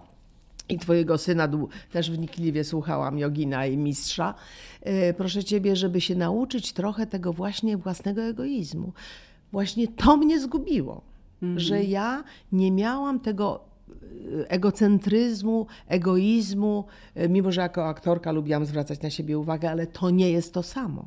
[0.69, 1.49] I twojego syna
[1.91, 4.33] też wnikliwie słuchałam, jogina i mistrza.
[4.87, 8.93] Y, Proszę ciebie, żeby się nauczyć trochę tego właśnie własnego egoizmu.
[9.51, 11.01] Właśnie to mnie zgubiło,
[11.55, 13.59] że ja nie miałam tego
[14.47, 16.85] egocentryzmu, egoizmu,
[17.17, 20.63] y, mimo że jako aktorka lubiłam zwracać na siebie uwagę, ale to nie jest to
[20.63, 21.05] samo.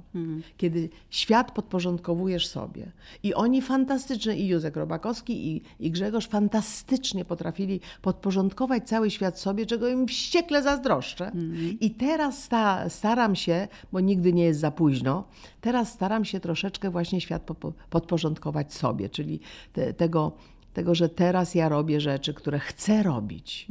[0.57, 7.81] Kiedy świat podporządkowujesz sobie i oni fantastycznie, i Józek Robakowski, i, i Grzegorz fantastycznie potrafili
[8.03, 11.33] podporządkować cały świat sobie, czego im wściekle zazdroszczę.
[11.81, 15.25] I teraz sta, staram się, bo nigdy nie jest za późno,
[15.61, 19.41] teraz staram się troszeczkę właśnie świat po, podporządkować sobie, czyli
[19.73, 20.33] te, tego,
[20.79, 23.67] tego, że teraz ja robię rzeczy, które chcę robić.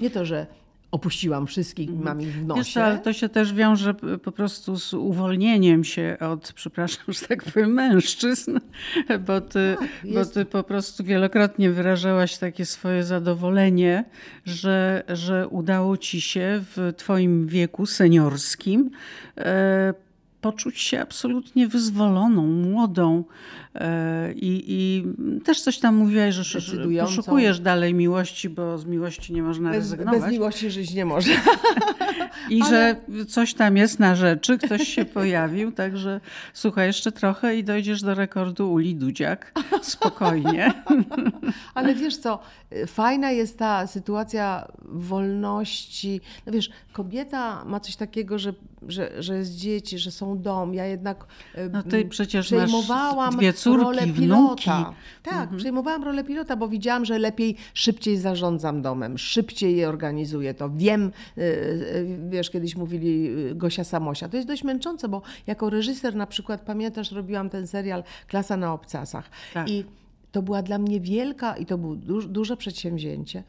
[0.00, 0.46] Nie to, że
[0.90, 2.72] opuściłam wszystkich, mam ich w Wiesz nosie.
[2.72, 7.42] co, ale to się też wiąże po prostu z uwolnieniem się od, przepraszam, że tak
[7.44, 8.58] powiem, mężczyzn,
[9.26, 14.04] bo ty, bo jest- ty po prostu wielokrotnie wyrażałaś takie swoje zadowolenie,
[14.44, 18.90] że, że udało ci się w twoim wieku seniorskim
[19.36, 19.94] e,
[20.40, 23.24] poczuć się absolutnie wyzwoloną, młodą
[24.34, 25.04] i, i
[25.40, 26.60] też coś tam mówiłaś, że,
[27.00, 30.20] poszukujesz dalej miłości, bo z miłości nie można bez, rezygnować.
[30.20, 31.30] bez miłości żyć nie może.
[32.50, 32.96] I że
[33.28, 36.20] coś tam jest na rzeczy, ktoś się pojawił, także
[36.52, 39.52] słuchaj, jeszcze trochę i dojdziesz do rekordu Uli Dudziak.
[39.82, 40.72] Spokojnie.
[41.74, 42.38] Ale wiesz co,
[42.86, 46.20] fajna jest ta sytuacja wolności.
[46.46, 48.52] No wiesz, kobieta ma coś takiego, że,
[48.88, 50.74] że, że jest dzieci, że są dom.
[50.74, 51.26] Ja jednak
[51.72, 54.20] No ty przecież masz przejmowałam dwie córki, rolę wnuki.
[54.20, 54.94] pilota.
[55.22, 60.70] Tak, przejmowałam rolę pilota, bo widziałam, że lepiej, szybciej zarządzam domem, szybciej je organizuję to.
[60.70, 64.28] Wiem, y, y, wiesz, kiedyś mówili y, Gosia Samosia.
[64.28, 68.72] To jest dość męczące, bo jako reżyser na przykład, pamiętasz, robiłam ten serial Klasa na
[68.72, 69.30] obcasach.
[69.54, 69.70] Tak.
[69.70, 69.84] I
[70.32, 73.42] to była dla mnie wielka i to było duż, duże przedsięwzięcie.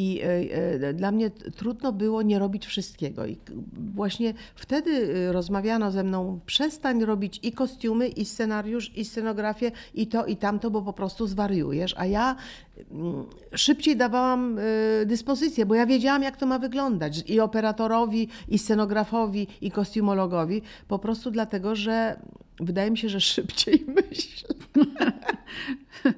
[0.00, 3.26] I e, e, dla mnie trudno było nie robić wszystkiego.
[3.26, 3.36] I
[3.94, 10.06] właśnie wtedy e, rozmawiano ze mną: przestań robić i kostiumy, i scenariusz, i scenografię, i
[10.06, 11.94] to, i tamto, bo po prostu zwariujesz.
[11.96, 12.36] A ja
[12.90, 14.58] mm, szybciej dawałam
[15.06, 17.22] dyspozycję, bo ja wiedziałam, jak to ma wyglądać.
[17.26, 22.20] I operatorowi, i scenografowi, i kostiumologowi, po prostu dlatego, że
[22.60, 24.48] wydaje mi się, że szybciej myślę.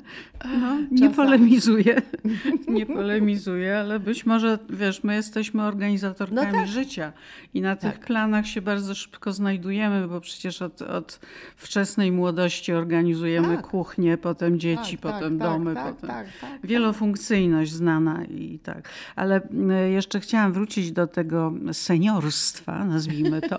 [0.60, 2.02] No, nie polemizuję,
[2.68, 6.68] nie polemizuję, ale być może, wiesz, my jesteśmy organizatorkami No tak.
[6.68, 7.12] życia
[7.54, 8.06] i na tych Tak.
[8.06, 11.20] planach się bardzo szybko znajdujemy, bo przecież od, od
[11.56, 13.66] wczesnej młodości organizujemy Tak.
[13.66, 18.88] kuchnię, potem dzieci, Tak, potem tak, domy, tak, potem tak, tak, wielofunkcyjność znana i tak.
[19.16, 23.58] Ale mm, jeszcze chciałam wrócić do tego seniorstwa, nazwijmy to.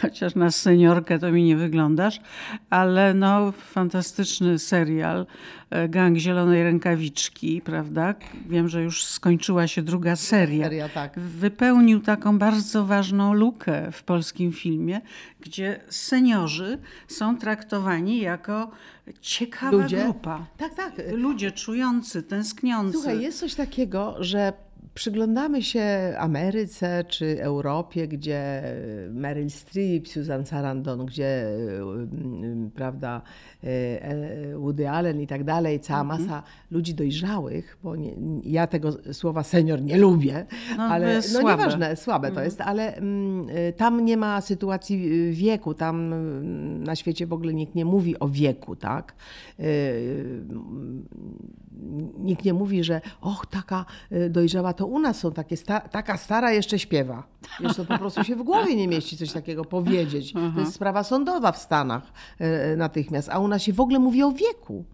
[0.00, 2.20] Chociaż na seniorkę to mi nie wyglądasz,
[2.70, 5.26] ale no fantastyczny serial
[5.70, 8.14] e, Gang Zielonej Rękawiczki, prawda?
[8.48, 10.64] Wiem, że już skończyła się druga seria.
[10.64, 11.18] Seria, tak.
[11.18, 15.00] Wypełnił taką bardzo ważną lukę w polskim filmie,
[15.40, 18.70] gdzie seniorzy są traktowani jako
[19.20, 20.04] ciekawa Ludzie.
[20.04, 20.46] grupa.
[20.56, 20.92] Tak, tak.
[21.12, 22.92] Ludzie czujący, tęskniący.
[22.92, 24.52] Słuchaj, jest coś takiego, że
[25.00, 28.62] przyglądamy się Ameryce czy Europie, gdzie
[29.10, 31.44] Meryl Streep, Susan Sarandon, gdzie
[32.74, 33.22] prawda,
[34.56, 36.22] Woody Allen i tak dalej, cała Mhm.
[36.22, 38.10] masa ludzi dojrzałych, bo nie,
[38.44, 40.46] ja tego słowa senior nie lubię,
[40.76, 41.50] No, ale no słabe.
[41.50, 46.84] nieważne, słabe to jest, ale mm, y, tam nie ma sytuacji y, wieku, tam y,
[46.86, 49.14] na świecie w ogóle nikt nie mówi o wieku, tak?
[49.60, 49.62] Y,
[50.50, 51.08] mm,
[52.18, 53.84] Nikt nie mówi, że och, taka
[54.30, 57.22] dojrzała, to u nas są takie, sta- taka stara jeszcze śpiewa.
[57.60, 60.32] Wiesz, to po prostu się w głowie nie mieści coś takiego powiedzieć.
[60.32, 62.12] To jest sprawa sądowa w Stanach
[62.76, 64.84] natychmiast, a u nas się w ogóle mówi o wieku.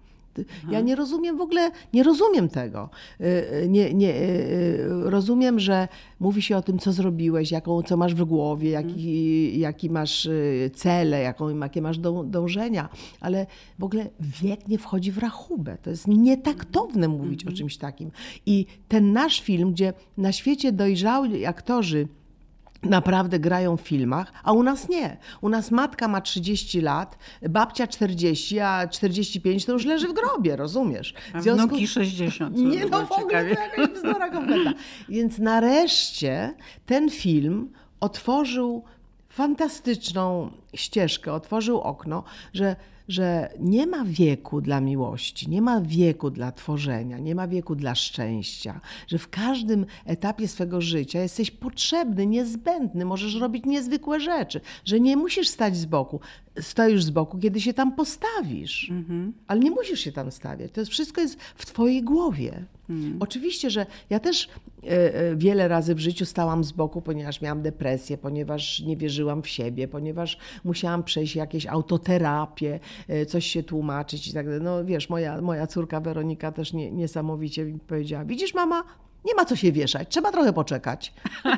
[0.70, 2.88] Ja nie rozumiem w ogóle, nie rozumiem tego.
[3.20, 5.88] Y, y, Nie, nie, y, rozumiem, że
[6.20, 10.28] mówi się o tym, co zrobiłeś, jaką, co masz w głowie, jaki, jaki masz
[10.74, 12.88] cele, jaką, jakie masz dą, dążenia,
[13.20, 13.46] ale
[13.78, 15.76] w ogóle wiek nie wchodzi w rachubę.
[15.82, 18.10] To jest nietaktowne mówić o czymś takim.
[18.46, 22.08] I ten nasz film, gdzie na świecie dojrzali aktorzy
[22.82, 25.16] naprawdę grają w filmach, a u nas nie.
[25.40, 30.56] U nas matka ma 30 lat, babcia 40, a 45 to już leży w grobie,
[30.56, 31.14] rozumiesz?
[31.34, 32.56] W związku- wnuki 60.
[32.56, 34.74] co Nie no, w ogóle to jakaś bzdura kompletna.
[35.08, 36.54] Więc nareszcie
[36.86, 38.84] ten film otworzył
[39.28, 42.76] fantastyczną ścieżkę, otworzył okno, że,
[43.08, 47.94] że nie ma wieku dla miłości, nie ma wieku dla tworzenia, nie ma wieku dla
[47.94, 55.00] szczęścia, że w każdym etapie swego życia jesteś potrzebny, niezbędny, możesz robić niezwykłe rzeczy, że
[55.00, 56.20] nie musisz stać z boku.
[56.60, 58.90] Stoisz z boku, kiedy się tam postawisz,
[59.46, 60.72] ale nie musisz się tam stawiać.
[60.72, 62.64] To jest, wszystko jest w twojej głowie.
[63.20, 64.48] Oczywiście, że ja też
[64.84, 69.42] e, e, wiele razy w życiu stałam z boku, ponieważ miałam depresję, ponieważ nie wierzyłam
[69.42, 74.60] w siebie, ponieważ musiałam przejść jakieś autoterapię, e, coś się tłumaczyć i tak dalej.
[74.62, 78.84] No wiesz, moja, moja córka Weronika też nie, niesamowicie mi powiedziała, widzisz mama,
[79.26, 81.12] nie ma co się wieszać, trzeba trochę poczekać.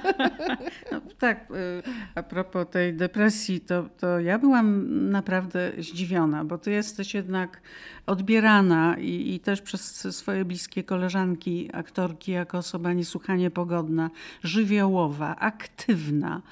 [0.92, 1.83] No, tak, y,
[2.14, 7.61] a propos tej depresji, to, to ja byłam naprawdę zdziwiona, bo ty jesteś jednak
[8.07, 14.11] odbierana i, i też przez swoje bliskie koleżanki, aktorki, jako osoba niesłychanie pogodna,
[14.42, 16.42] żywiołowa, aktywna,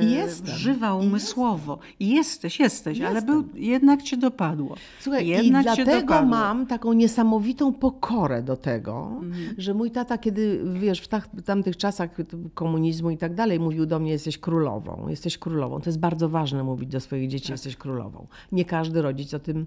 [0.00, 0.56] I jestem.
[0.56, 1.78] żywa umysłowo.
[2.00, 3.42] I jesteś, jesteś, ale Jestem.
[3.42, 4.76] był, jednak cię dopadło.
[5.00, 6.26] Słuchaj, jednak i dlatego dopadło.
[6.30, 9.54] mam taką niesamowitą pokorę do tego, Mhm.
[9.58, 10.33] że mój tata, kiedy
[10.74, 12.10] wiesz, w tak- tamtych czasach
[12.54, 15.80] komunizmu i tak dalej, mówił do mnie: Jesteś królową, jesteś królową.
[15.80, 18.26] To jest bardzo ważne mówić do swoich dzieci: Jesteś królową.
[18.52, 19.66] Nie każdy rodzic o tym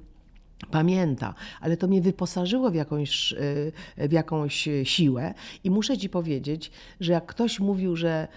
[0.71, 6.71] pamięta, ale to mnie wyposażyło w jakąś, y, w jakąś siłę i muszę ci powiedzieć,
[6.99, 8.27] że jak ktoś mówił, że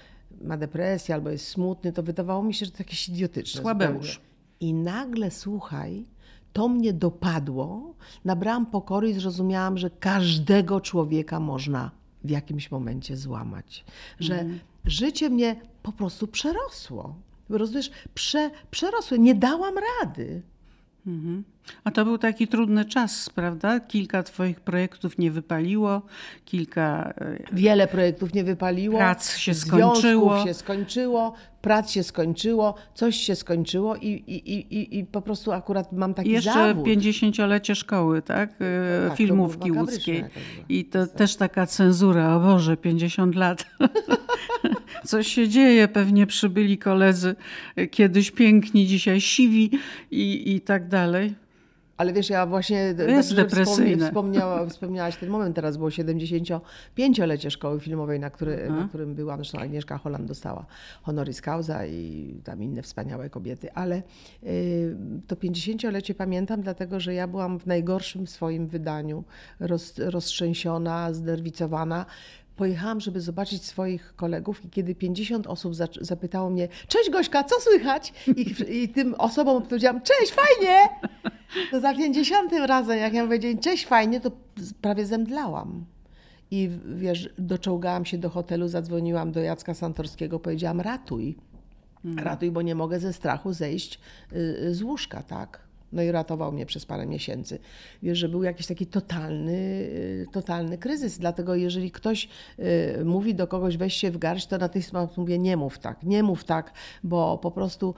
[0.40, 3.60] ma depresję albo jest smutny, to wydawało mi się, że to jakieś idiotyczne.
[3.60, 4.20] Słabeusz.
[4.60, 6.04] I nagle, słuchaj,
[6.52, 11.90] to mnie dopadło, nabrałam pokory i zrozumiałam, że każdego człowieka można
[12.24, 13.85] w jakimś momencie złamać.
[14.20, 14.44] Że
[14.85, 17.14] życie mnie po prostu przerosło.
[17.48, 17.90] Rozumiesz?
[18.14, 19.16] Prze, przerosło.
[19.16, 20.42] Nie dałam rady.
[21.84, 23.80] A to był taki trudny czas, prawda?
[23.80, 26.02] Kilka twoich projektów nie wypaliło,
[26.44, 28.98] kilka e, Wiele projektów nie wypaliło.
[28.98, 30.44] Prac się skończyło.
[30.44, 35.92] się skończyło, prac się skończyło, coś się skończyło i, i, i, i- po prostu akurat
[35.92, 36.86] mam taki jeszcze zawód.
[36.86, 38.50] 50-lecie szkoły, tak?
[38.60, 40.24] E, to Filmówki było łódzkiej.
[40.68, 43.66] I to też taka cenzura, o Boże, 50 lat.
[45.05, 47.37] Coś się dzieje, pewnie przybyli koledzy,
[47.76, 49.70] e, kiedyś piękni, dzisiaj siwi
[50.11, 51.35] i, i tak dalej.
[52.00, 54.07] Ale wiesz, ja właśnie jest depresyjne.
[54.07, 59.37] Wspomniała, wspomniałaś ten moment, teraz było 75-lecie szkoły filmowej, na, który, na którym byłam.
[59.37, 60.66] Zresztą Agnieszka Holland dostała
[61.03, 63.72] honoris causa i tam inne wspaniałe kobiety.
[63.72, 64.03] Ale
[64.42, 69.24] y, to 50-lecie pamiętam, dlatego że ja byłam w najgorszym swoim wydaniu,
[69.61, 72.07] roz, roztrzęsiona, znerwicowana.
[72.56, 78.12] Pojechałam, żeby zobaczyć swoich kolegów i kiedy 50 osób zapytało mnie, cześć Gośka, co słychać?
[78.36, 80.88] I, I tym osobom odpowiedziałam, cześć, fajnie!
[81.70, 84.30] To za 50 razem, jak ja powiedziałam, cześć, fajnie, to
[84.80, 85.84] prawie zemdlałam.
[86.50, 91.36] I wiesz, doczołgałam się do hotelu, zadzwoniłam do Jacka Santorskiego, powiedziałam, ratuj.
[92.16, 94.00] Ratuj, bo nie mogę ze strachu zejść
[94.32, 95.69] y, z łóżka, tak?
[95.92, 97.59] No i ratował mnie przez parę miesięcy.
[98.03, 101.18] Wiesz, że był jakiś taki totalny, y, totalny kryzys.
[101.18, 102.29] Dlatego jeżeli ktoś
[102.98, 106.22] y, mówi do kogoś weź się w garść, to natychmiast mówię nie mów tak, nie
[106.22, 106.72] mów tak,
[107.05, 107.94] bo po prostu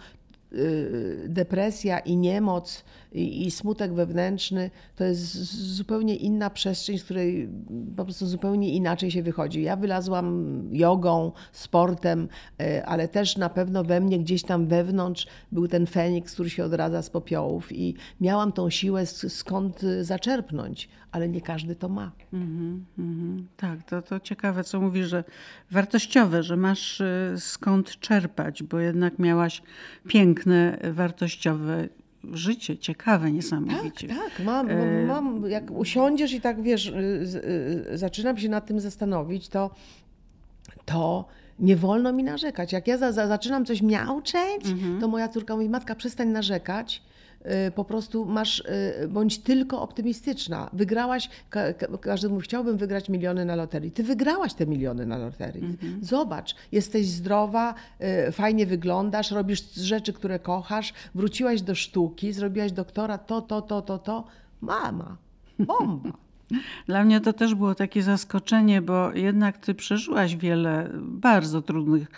[1.28, 5.34] depresja i niemoc i, i smutek wewnętrzny to jest
[5.76, 7.48] zupełnie inna przestrzeń, z której
[7.96, 9.62] po prostu zupełnie inaczej się wychodzi.
[9.62, 12.28] Ja wylazłam jogą, sportem,
[12.62, 16.64] y, ale też na pewno we mnie gdzieś tam wewnątrz był ten feniks, który się
[16.64, 22.12] odradza z popiołów i miałam tą siłę skąd y, zaczerpnąć, ale nie każdy to ma.
[22.32, 22.84] Mhm,
[23.56, 25.24] Tak, to, to ciekawe, co mówisz, że
[25.70, 29.62] wartościowe, że masz y, skąd czerpać, bo jednak miałaś
[30.08, 31.88] piękne, wartościowe
[32.32, 34.08] życie, ciekawe Tak, niesamowicie.
[34.08, 34.68] tak, mam,
[35.06, 36.94] mam, jak usiądziesz i tak wiesz, y,
[37.92, 39.70] y, zaczynam się nad tym zastanowić, to,
[40.84, 42.72] to nie wolno mi narzekać.
[42.72, 44.62] Jak ja za, za, zaczynam coś miauczeć,
[45.00, 47.02] to moja córka mówi, matka, przestań narzekać.
[47.68, 48.60] Y, Po prostu masz,
[49.04, 50.70] y, bądź tylko optymistyczna.
[50.72, 53.90] Wygrałaś, ka, ka, każdy mówi, chciałbym wygrać miliony na loterii.
[53.90, 55.78] Ty wygrałaś te miliony na loterii.
[56.00, 57.74] Zobacz, jesteś zdrowa,
[58.28, 63.82] y, fajnie wyglądasz, robisz rzeczy, które kochasz, wróciłaś do sztuki, zrobiłaś doktora, to, to, to,
[63.82, 64.24] to, to.
[64.60, 65.16] Mama,
[65.58, 66.12] bomba.
[66.86, 72.08] Dla mnie to też było takie zaskoczenie, bo jednak ty przeżyłaś wiele bardzo trudnych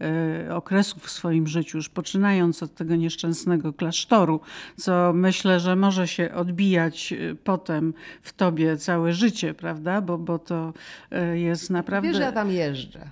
[0.00, 4.40] e, okresów w swoim życiu, już poczynając od tego nieszczęsnego klasztoru,
[4.76, 10.00] co myślę, że może się odbijać e, potem w tobie całe życie, prawda?
[10.00, 10.72] Bo, bo to
[11.10, 12.08] e, jest naprawdę...
[12.08, 13.10] Wiesz, ja tam jeżdżę.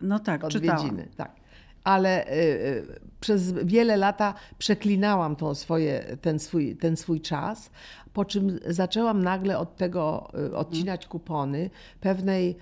[0.00, 0.76] No tak, czytałam.
[0.80, 1.08] odwiedziny.
[1.16, 1.37] Tak.
[1.88, 7.70] Ale y, y, przez wiele lata przeklinałam tą swoje, ten, swój, ten swój czas,
[8.12, 11.70] po czym zaczęłam nagle od tego y, odcinać kupony
[12.00, 12.56] pewnej,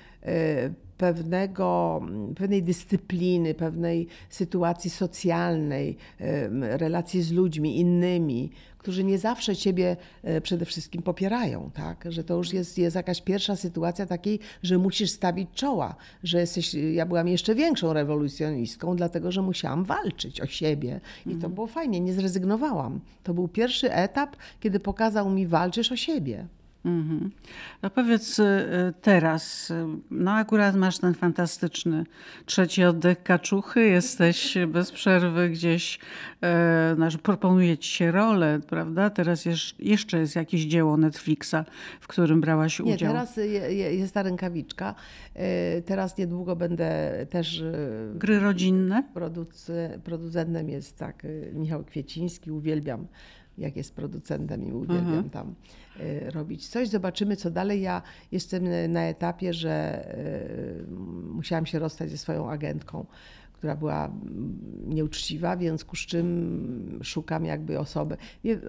[0.98, 2.00] pewnego,
[2.36, 5.96] pewnej dyscypliny, pewnej sytuacji socjalnej,
[6.60, 8.50] relacji z ludźmi innymi,
[8.86, 12.04] którzy nie zawsze ciebie e, przede wszystkim popierają, tak?
[12.08, 16.74] Że to już jest, jest jakaś pierwsza sytuacja takiej, że musisz stawić czoła, że jesteś,
[16.74, 22.00] ja byłam jeszcze większą rewolucjonistką, dlatego że musiałam walczyć o siebie i to było fajnie,
[22.00, 23.00] nie zrezygnowałam.
[23.22, 26.46] To był pierwszy etap, kiedy pokazał mi, walczysz o siebie.
[26.86, 27.30] Mhm.
[27.82, 28.44] No powiedz y,
[29.02, 32.04] teraz, y, no akurat masz ten fantastyczny
[32.46, 35.98] trzeci oddech kaczuchy, jesteś bez przerwy gdzieś,
[36.94, 39.10] znaczy proponuje ci się rolę, prawda?
[39.10, 39.44] Teraz
[39.78, 41.56] jeszcze jest jakieś dzieło Netflixa,
[42.00, 42.92] w którym brałaś udział.
[42.92, 43.36] Nie, teraz
[43.90, 44.94] jest ta rękawiczka.
[45.34, 47.60] E, teraz niedługo będę też...
[47.60, 49.02] E, Gry rodzinne?
[50.04, 53.06] producentem jest tak Michał Kwieciński, uwielbiam
[53.58, 55.30] jak jest producentem i uwielbiam mhm.
[55.30, 55.54] tam
[56.00, 56.88] y, robić coś.
[56.88, 57.82] Zobaczymy, co dalej.
[57.82, 60.06] Ja jestem na etapie, że
[60.88, 60.90] y,
[61.30, 63.06] musiałam się rozstać ze swoją agentką,
[63.56, 68.16] która była mm, nieuczciwa, w związku z czym szukam jakby osoby.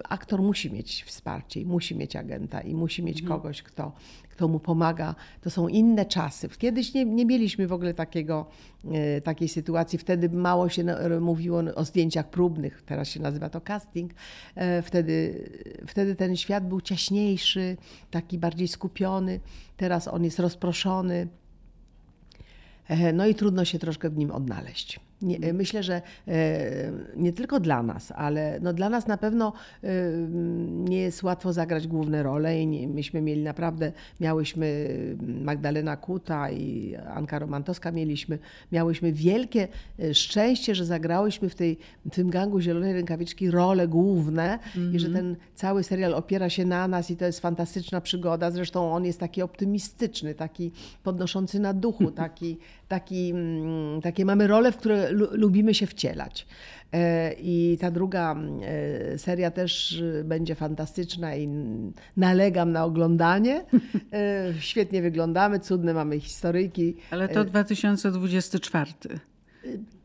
[0.08, 3.40] Aktor musi mieć wsparcie i musi mieć agenta i musi mieć mhm.
[3.40, 3.92] kogoś, kto,
[4.30, 5.14] kto mu pomaga.
[5.40, 6.48] To są inne czasy.
[6.48, 8.46] Kiedyś nie, nie mieliśmy w ogóle takiego,
[8.92, 9.98] e, takiej sytuacji.
[9.98, 10.84] Wtedy mało się
[11.20, 14.12] mówiło o zdjęciach próbnych, teraz się nazywa to casting.
[14.54, 15.44] E, wtedy,
[15.86, 17.76] wtedy ten świat był ciaśniejszy,
[18.10, 19.40] taki bardziej skupiony.
[19.76, 21.28] Teraz on jest rozproszony.
[22.88, 25.00] E, no i trudno się troszkę w nim odnaleźć.
[25.22, 25.56] Nie, mhm.
[25.56, 29.52] myślę, że e, nie tylko dla nas, ale no dla nas na pewno
[29.84, 29.88] e,
[30.68, 34.88] nie jest łatwo zagrać główne role i nie, myśmy mieli naprawdę, miałyśmy
[35.42, 38.38] Magdalena Kuta i Anka Romantowska mieliśmy,
[38.72, 39.68] miałyśmy wielkie
[39.98, 44.94] e, szczęście, że zagrałyśmy w, tej, w tym gangu Zielonej Rękawiczki role główne mm -hmm.
[44.94, 45.24] i że mhm.
[45.24, 48.50] ten cały serial opiera się na nas i to jest fantastyczna przygoda.
[48.50, 50.72] Zresztą on jest taki optymistyczny, taki
[51.02, 52.58] podnoszący na duchu, taki,
[52.88, 56.46] taki, mm, takie mamy role, w które lubimy się wcielać.
[56.92, 61.48] E, I ta druga e, seria też będzie fantastyczna i
[62.16, 63.64] nalegam na oglądanie.
[64.12, 66.96] E, świetnie wyglądamy, cudne mamy historyjki.
[67.10, 68.92] Ale to 2024.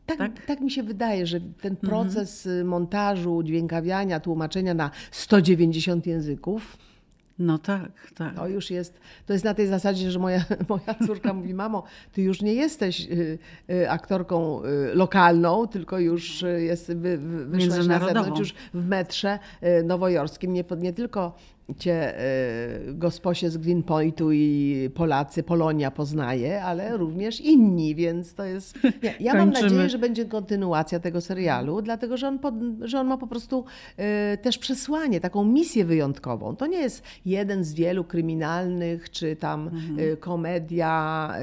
[0.06, 0.46] Tak, tak?
[0.46, 1.76] tak, mi się wydaje, że ten mhm.
[1.76, 2.66] proces mhm.
[2.66, 6.78] montażu, dźwiękawiania, tłumaczenia na 190 języków
[7.38, 8.34] no tak, tak.
[8.34, 11.82] To już jest, to jest na tej zasadzie, że moja, moja córka mówi, mamo,
[12.12, 13.38] ty już nie jesteś y,
[13.70, 19.38] y, aktorką y, lokalną, tylko już jest, wy, wyszłaś na zewnątrz, już w metrze
[19.84, 21.34] nowojorskim, nie, nie tylko
[21.78, 22.20] cię
[22.88, 28.78] y, gosposie z Greenpointu i Polacy, Polonia poznaje, ale również inni, więc to jest...
[29.02, 33.06] Ja, ja mam nadzieję, że będzie kontynuacja tego serialu, dlatego że on, po, że on
[33.06, 33.64] ma po prostu
[34.34, 36.56] y, też przesłanie, taką misję wyjątkową.
[36.56, 39.98] To nie jest jeden z wielu kryminalnych czy tam mhm.
[39.98, 41.34] y, komedia,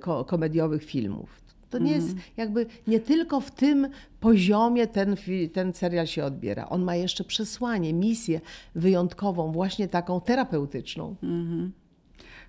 [0.00, 1.47] ko, komediowych filmów.
[1.70, 2.26] To nie jest mhm.
[2.36, 3.88] jakby nie tylko w tym
[4.20, 5.16] poziomie ten,
[5.52, 6.68] ten serial się odbiera.
[6.68, 8.40] On ma jeszcze przesłanie, misję
[8.74, 11.16] wyjątkową, właśnie taką terapeutyczną.
[11.22, 11.72] Mhm.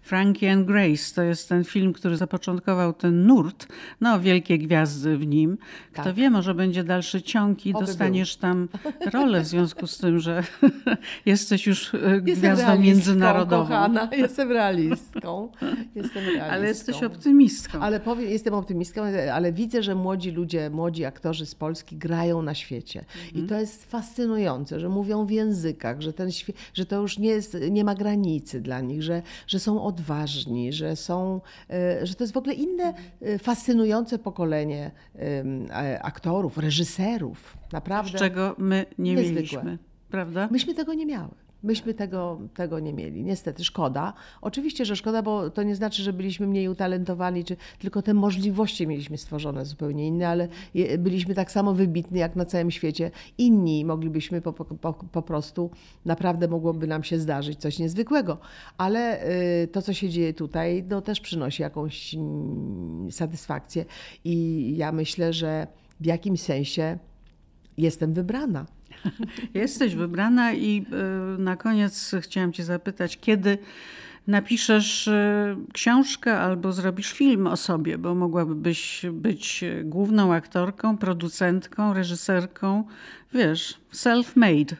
[0.02, 3.68] Frankie and Grace to jest ten film, który zapoczątkował ten nurt.
[4.02, 5.58] No, wielkie gwiazdy w nim.
[5.94, 6.16] Kto tak.
[6.16, 8.42] wie, może będzie dalszy ciąg i Oby dostaniesz był.
[8.42, 8.68] tam
[9.14, 10.44] rolę w związku z tym, że
[11.26, 13.64] jesteś już e, gwiazdą międzynarodową.
[13.64, 15.52] Kochana, jestem realistką.
[15.96, 16.52] Jestem realistką.
[16.52, 17.80] Ale jesteś optymistką.
[17.80, 19.02] Ale powiem, jestem optymistką,
[19.34, 23.00] ale widzę, że młodzi ludzie, młodzi aktorzy z Polski grają na świecie.
[23.26, 23.46] Mhm.
[23.46, 26.30] I to jest fascynujące, że mówią w językach, że, ten
[26.74, 30.96] że to już nie, jest, nie ma granicy dla nich, że, że są odważni, że
[30.96, 37.58] są, e, że to jest w ogóle inne e, fascynujące pokolenie e, aktorów, reżyserów.
[37.72, 38.18] Naprawdę.
[38.18, 39.36] Z czego my nie niezwykłe.
[39.36, 39.78] mieliśmy,
[40.10, 40.48] prawda?
[40.52, 41.49] Myśmy tego nie miały.
[41.64, 43.24] Myśmy tego, tego nie mieli.
[43.24, 44.14] Niestety, szkoda.
[44.42, 48.88] Oczywiście, że szkoda, bo to nie znaczy, że byliśmy mniej utalentowani, czy tylko te możliwości
[48.88, 50.48] mieliśmy stworzone zupełnie inne, ale
[51.00, 53.12] byliśmy tak samo wybitni jak na całym świecie.
[53.38, 55.70] Inni moglibyśmy po, po, po prostu,
[56.06, 58.38] naprawdę mogłoby nam się zdarzyć coś niezwykłego.
[58.78, 59.30] Ale
[59.64, 62.16] y, to, co się dzieje tutaj, no, też przynosi jakąś
[63.12, 63.86] satysfakcję.
[64.24, 65.68] I ja myślę, że
[66.00, 66.98] w jakimś sensie
[67.78, 68.79] jestem wybrana.
[69.54, 73.58] Jesteś wybrana i e, na koniec chciałam Cię zapytać, kiedy
[74.28, 82.84] napiszesz e, książkę albo zrobisz film o sobie, bo mogłabyś być główną aktorką, producentką, reżyserką,
[83.34, 84.76] wiesz, self-made.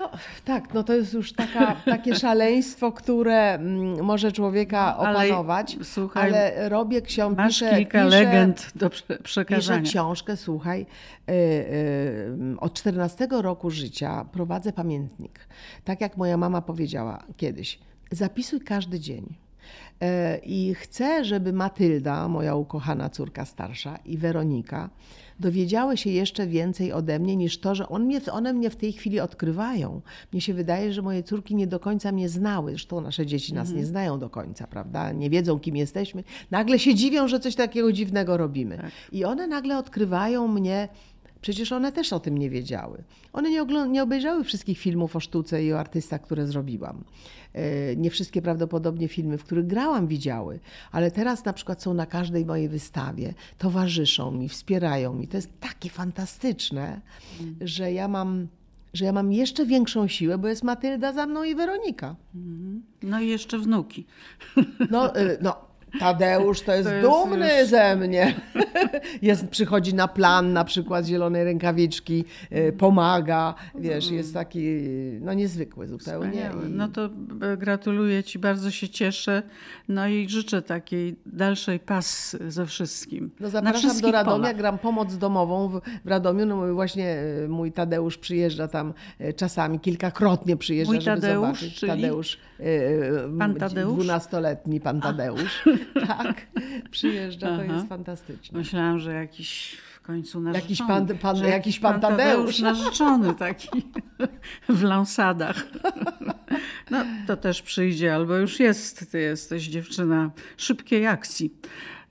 [0.00, 0.10] No,
[0.44, 6.28] tak, no to jest już taka, takie szaleństwo, które mm, może człowieka opanować, ale, słuchaj,
[6.28, 7.42] ale robię książkę.
[7.42, 8.90] Masz piszę, kilka piszę, legend do
[9.22, 9.80] przekazania.
[9.80, 10.86] Piszę książkę, słuchaj,
[11.26, 15.40] yy, yy, od 14 roku życia prowadzę pamiętnik.
[15.84, 17.78] Tak jak moja mama powiedziała kiedyś,
[18.10, 19.43] zapisuj każdy dzień.
[20.00, 24.90] E, I chcę, żeby Matylda, moja ukochana córka starsza, i Weronika
[25.40, 28.92] dowiedziały się jeszcze więcej ode mnie niż to, że on mnie, one mnie w tej
[28.92, 30.00] chwili odkrywają.
[30.32, 32.70] Mnie się wydaje, że moje córki nie do końca mnie znały.
[32.70, 33.80] Zresztą nasze dzieci nas mhm.
[33.80, 35.12] nie znają do końca, prawda?
[35.12, 36.24] Nie wiedzą, kim jesteśmy.
[36.50, 38.76] Nagle się dziwią, że coś takiego dziwnego robimy.
[38.76, 38.90] Tak.
[39.12, 40.88] I one nagle odkrywają mnie
[41.44, 43.02] Przecież one też o tym nie wiedziały.
[43.32, 47.04] One nie, nie obejrzały wszystkich filmów o sztuce i o artystach, które zrobiłam.
[47.52, 50.60] E, Nie wszystkie prawdopodobnie filmy, w których grałam, widziały,
[50.92, 55.28] ale teraz na przykład są na każdej mojej wystawie, towarzyszą mi, wspierają mi.
[55.28, 57.00] To jest takie fantastyczne,
[57.60, 58.48] że ja mam.
[58.94, 62.16] Że ja mam jeszcze większą siłę, bo jest Matylda za mną i Weronika.
[63.02, 64.06] No i jeszcze wnuki.
[64.90, 65.56] No, y, no
[66.00, 68.34] Tadeusz to jest To jest dumny już- ze mnie.
[69.22, 74.66] Jest, przychodzi na plan na przykład zielonej rękawiczki, y, pomaga, wiesz, jest taki
[75.20, 76.30] no niezwykły zupełnie.
[76.30, 76.68] Wspaniały.
[76.68, 77.04] No to
[77.52, 79.42] e, gratuluję Ci, bardzo się cieszę.
[79.88, 83.30] No i życzę takiej dalszej pas ze wszystkim.
[83.40, 84.56] No zapraszam do Radomia, polach.
[84.56, 86.46] gram pomoc domową w, w Radomiu.
[86.46, 91.74] No właśnie y, mój Tadeusz przyjeżdża tam y, czasami, kilkakrotnie przyjeżdża, Mój żeby Tadeusz, zobaczyć.
[91.74, 91.92] czyli?
[91.92, 92.38] Tadeusz,
[93.38, 93.94] Pan Tadeusz?
[93.94, 95.64] Dwunastoletni pan Tadeusz.
[96.06, 96.46] tak,
[96.90, 97.74] przyjeżdża, to Aha.
[97.74, 98.58] jest fantastyczne.
[98.58, 100.62] Myślałam, że jakiś w końcu narzeczony.
[100.64, 102.58] Jakiś pan- pan- że jakiś pan Tadeusz.
[102.60, 103.68] narzeczony taki
[104.68, 105.66] w lansadach.
[106.90, 109.10] No to też przyjdzie, albo już jest.
[109.12, 111.54] Ty jesteś dziewczyna szybkiej akcji.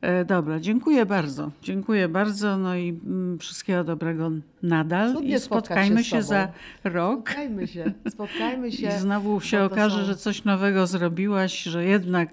[0.01, 1.51] E, Dobra, dziękuję bardzo.
[1.61, 2.57] Dziękuję bardzo.
[2.57, 4.31] No i mm, wszystkiego dobrego
[4.63, 5.13] nadal.
[5.13, 6.47] Cudnie I spotkajmy się się za
[6.83, 7.29] rok.
[7.29, 8.87] Spotkajmy się, spotkajmy się.
[8.87, 12.29] I znowu się to okaże, są- że coś nowego zrobiłaś, że jednak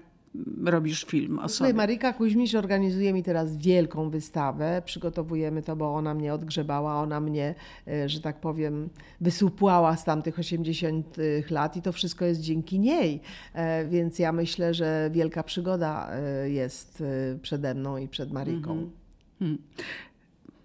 [0.65, 1.73] robisz film o sobie.
[1.73, 4.81] Marika Kuźmisz organizuje mi teraz wielką wystawę.
[4.85, 7.55] Przygotowujemy to, bo ona mnie odgrzebała, ona mnie,
[7.87, 8.89] e, że tak powiem,
[9.21, 11.17] wysupłała z tamtych 80
[11.49, 13.21] lat i to wszystko jest dzięki niej.
[13.53, 17.03] E, Więc ja myślę, że wielka przygoda e, jest
[17.41, 18.89] przede mną i przed Mariką.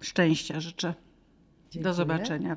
[0.00, 0.94] Szczęścia życzę.
[1.70, 1.84] Dziękuję.
[1.84, 2.56] Do zobaczenia.